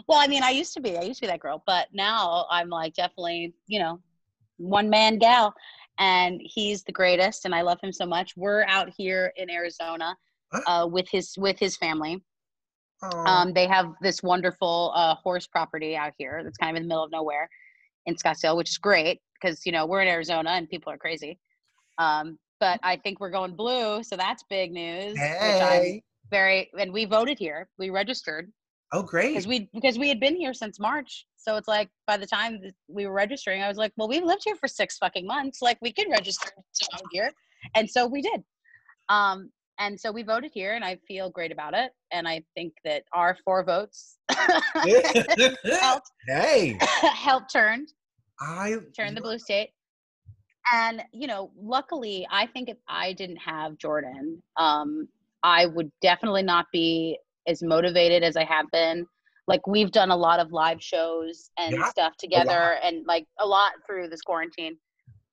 [0.07, 0.97] well, I mean, I used to be.
[0.97, 3.99] I used to be that girl, but now I'm like definitely, you know,
[4.57, 5.53] one man gal,
[5.99, 8.33] and he's the greatest, and I love him so much.
[8.37, 10.15] We're out here in Arizona,
[10.67, 12.23] uh, with his with his family.
[13.25, 16.87] Um, they have this wonderful uh, horse property out here that's kind of in the
[16.89, 17.49] middle of nowhere
[18.05, 21.39] in Scottsdale, which is great because you know we're in Arizona and people are crazy.
[21.97, 25.17] Um, but I think we're going blue, so that's big news.
[25.17, 26.03] Hey.
[26.29, 27.67] very and we voted here.
[27.77, 28.51] We registered
[28.93, 29.29] Oh, great.
[29.29, 31.25] because we because we had been here since March.
[31.35, 34.43] So it's like by the time we were registering, I was like, well, we've lived
[34.45, 35.61] here for six fucking months.
[35.61, 36.49] Like we could register
[37.11, 37.31] here,
[37.75, 38.43] and so we did.
[39.09, 39.51] Um,
[39.83, 41.91] and so we voted here, and I feel great about it.
[42.11, 44.17] And I think that our four votes
[45.71, 46.77] helped hey,
[47.13, 47.85] helped turn
[48.39, 49.71] I turn the blue state.
[50.71, 55.07] And you know, luckily, I think if I didn't have Jordan, um,
[55.43, 59.05] I would definitely not be as motivated as I have been.
[59.47, 63.45] Like we've done a lot of live shows and Yeah, stuff together, and like a
[63.45, 64.77] lot through this quarantine,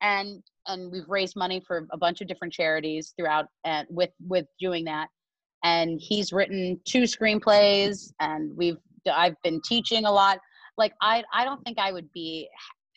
[0.01, 4.47] and and we've raised money for a bunch of different charities throughout, and with with
[4.59, 5.09] doing that.
[5.63, 8.79] And he's written two screenplays, and we've
[9.13, 10.39] I've been teaching a lot.
[10.79, 12.49] Like I I don't think I would be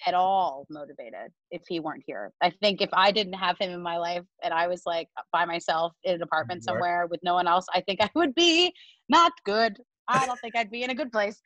[0.05, 2.31] at all motivated if he weren't here.
[2.41, 5.45] I think if I didn't have him in my life and I was like by
[5.45, 8.73] myself in an apartment somewhere with no one else, I think I would be
[9.09, 9.77] not good.
[10.07, 11.41] I don't think I'd be in a good place.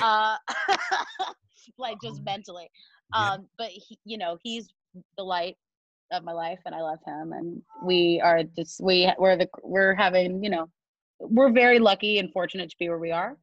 [0.00, 0.36] Uh,
[1.78, 2.70] like just Um, mentally.
[3.14, 4.68] Um, but he, you know, he's
[5.16, 5.56] the light
[6.12, 9.94] of my life and I love him and we are just we we're the we're
[9.94, 10.68] having, you know,
[11.20, 13.36] we're very lucky and fortunate to be where we are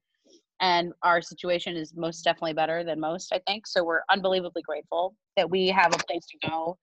[0.62, 5.16] and our situation is most definitely better than most i think so we're unbelievably grateful
[5.38, 6.78] that we have a place to go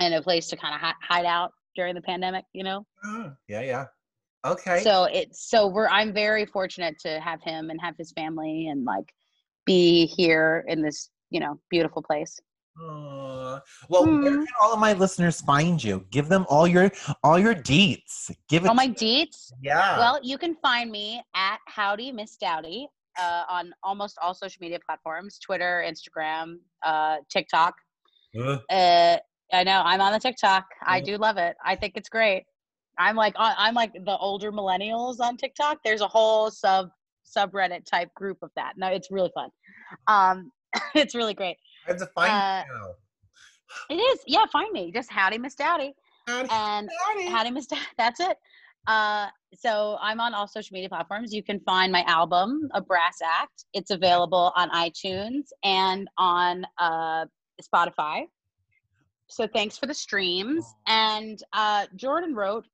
[0.00, 3.32] and a place to kind of hi- hide out during the pandemic you know Ah,
[3.48, 3.86] yeah, yeah.
[4.46, 4.82] Okay.
[4.82, 8.84] so it's so we're i'm very fortunate to have him and have his family and
[8.84, 9.12] like
[9.66, 12.38] be here in this you know beautiful place
[12.80, 13.60] Aw.
[13.88, 14.44] Well, where Hmm.
[14.44, 16.04] can all of my listeners find you?
[16.10, 16.90] Give them all your
[17.22, 18.30] all your deets.
[18.48, 18.68] Give it.
[18.68, 19.98] oh my deets yeah.
[19.98, 24.78] well you can find me at howdy miss dowdy uh, on almost all social media
[24.84, 27.74] platforms twitter instagram uh, tiktok.
[28.36, 29.16] Uh,
[29.52, 30.64] I know I'm on the TikTok.
[30.82, 31.54] I do love it.
[31.64, 32.42] I think it's great.
[32.98, 35.78] I'm like I'm like the older millennials on TikTok.
[35.84, 36.88] There's a whole sub
[37.36, 38.72] subreddit type group of that.
[38.76, 39.50] No, it's really fun.
[40.08, 40.50] Um,
[40.94, 41.56] it's really great.
[41.86, 42.62] I have to find uh.
[43.90, 44.20] It is.
[44.26, 44.92] Yeah, find me.
[44.92, 45.94] Just howdy, Miss Dowdy,
[46.26, 47.26] Howdy, and howdy.
[47.26, 47.66] howdy, Miss.
[47.66, 47.82] Dowdy.
[47.98, 48.36] That's it.
[48.86, 51.32] Uh, so I'm on all social media platforms.
[51.32, 53.64] You can find my album, A Brass Act.
[53.72, 57.24] It's available on iTunes and on uh,
[57.62, 58.24] Spotify.
[59.28, 60.66] So thanks for the streams.
[60.86, 62.66] And uh, Jordan wrote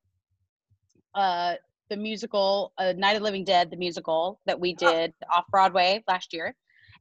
[1.15, 1.55] uh,
[1.91, 6.03] the musical uh, Night of the Living Dead, the musical that we did off Broadway
[6.09, 6.57] last year,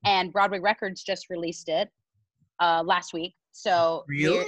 [0.05, 1.89] and Broadway Records just released it
[2.59, 3.33] uh, last week.
[3.51, 4.47] So Really?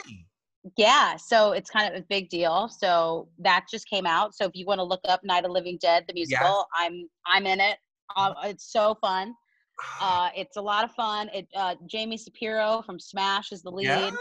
[0.77, 2.67] yeah, so it's kind of a big deal.
[2.69, 4.35] So that just came out.
[4.35, 7.45] So if you want to look up Night of Living Dead, the musical, I'm I'm
[7.47, 7.77] in it.
[8.15, 9.33] Uh, it's so fun.
[9.99, 11.29] Uh, it's a lot of fun.
[11.33, 13.85] It uh, Jaime Cepero from Smash is the lead.
[13.85, 14.11] yeah.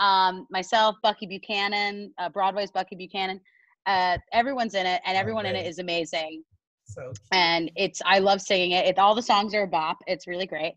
[0.00, 3.40] Um, myself, Bucky Buchanan, uh, Broadway's Bucky Buchanan.
[3.86, 6.42] Uh, everyone's in it, and everyone in it is amazing.
[6.86, 7.18] So cute.
[7.32, 8.86] And it's I love singing it.
[8.86, 9.98] it all the songs are a bop.
[10.06, 10.74] It's really great.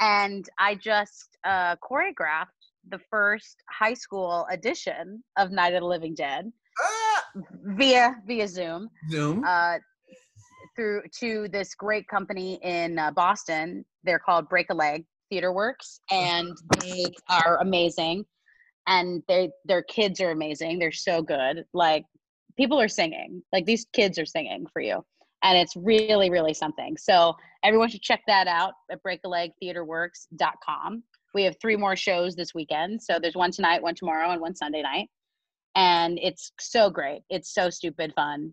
[0.00, 2.46] And I just uh, choreographed
[2.88, 7.24] the first high school edition of Night of the Living Dead ah,
[7.64, 9.44] via via Zoom Zoom.
[9.44, 9.78] uh,
[10.76, 13.84] through to this great company in uh, Boston.
[14.04, 18.24] They're called Break a Leg Theater Works, and they are amazing.
[18.86, 20.78] And they their kids are amazing.
[20.78, 21.64] They're so good.
[21.72, 22.04] Like
[22.56, 23.42] people are singing.
[23.52, 25.04] Like these kids are singing for you,
[25.42, 26.96] and it's really really something.
[26.96, 27.34] So
[27.64, 31.02] everyone should check that out at breakalegtheaterworks.com.
[31.34, 33.02] We have three more shows this weekend.
[33.02, 35.08] So there's one tonight, one tomorrow, and one Sunday night.
[35.74, 37.22] And it's so great.
[37.28, 38.52] It's so stupid fun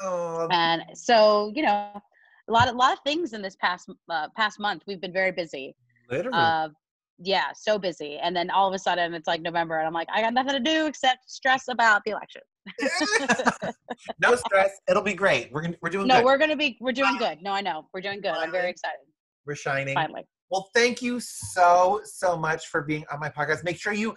[0.00, 2.00] oh, and so you know
[2.48, 5.32] a lot of lot of things in this past uh, past month we've been very
[5.32, 5.74] busy
[6.10, 6.38] literally.
[6.38, 6.68] uh,
[7.24, 8.18] yeah, so busy.
[8.18, 10.54] And then all of a sudden it's like November and I'm like, I got nothing
[10.54, 12.42] to do except stress about the election.
[14.20, 14.70] no stress.
[14.88, 15.52] It'll be great.
[15.52, 16.24] We're gonna, we're doing no, good.
[16.24, 17.42] we're gonna be we're doing good.
[17.42, 17.88] No, I know.
[17.92, 18.32] We're doing good.
[18.32, 19.00] I'm very excited.
[19.46, 19.94] We're shining.
[19.94, 20.24] Finally.
[20.50, 23.64] Well, thank you so, so much for being on my podcast.
[23.64, 24.14] Make sure you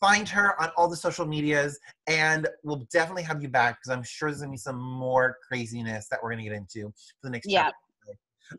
[0.00, 4.02] find her on all the social medias, and we'll definitely have you back because I'm
[4.02, 7.50] sure there's to be some more craziness that we're to get into for the next
[7.50, 7.64] Yeah.
[7.64, 7.78] chapter.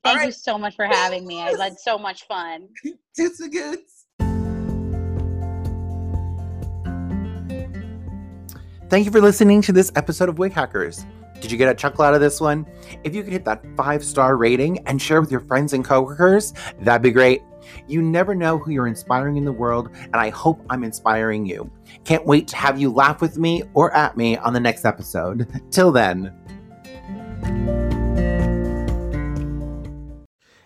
[0.03, 1.41] Thank you so much for having me.
[1.41, 2.67] I had so much fun.
[3.15, 3.51] Toots and
[8.95, 11.05] Thank you for listening to this episode of Wig Hackers.
[11.41, 12.65] Did you get a chuckle out of this one?
[13.03, 16.53] If you could hit that five star rating and share with your friends and coworkers,
[16.79, 17.41] that'd be great.
[17.89, 21.69] You never know who you're inspiring in the world, and I hope I'm inspiring you.
[22.05, 25.45] Can't wait to have you laugh with me or at me on the next episode.
[25.71, 26.31] Till then.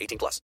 [0.00, 0.40] 18 plus.